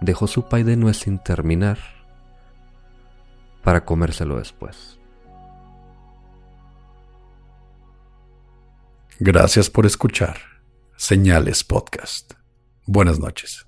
dejó 0.00 0.26
su 0.26 0.48
pay 0.48 0.62
de 0.62 0.76
nuez 0.76 0.98
sin 0.98 1.18
terminar 1.18 1.78
para 3.62 3.84
comérselo 3.84 4.38
después. 4.38 4.98
Gracias 9.18 9.68
por 9.68 9.84
escuchar 9.84 10.36
Señales 10.96 11.64
Podcast. 11.64 12.34
Buenas 12.86 13.18
noches. 13.18 13.67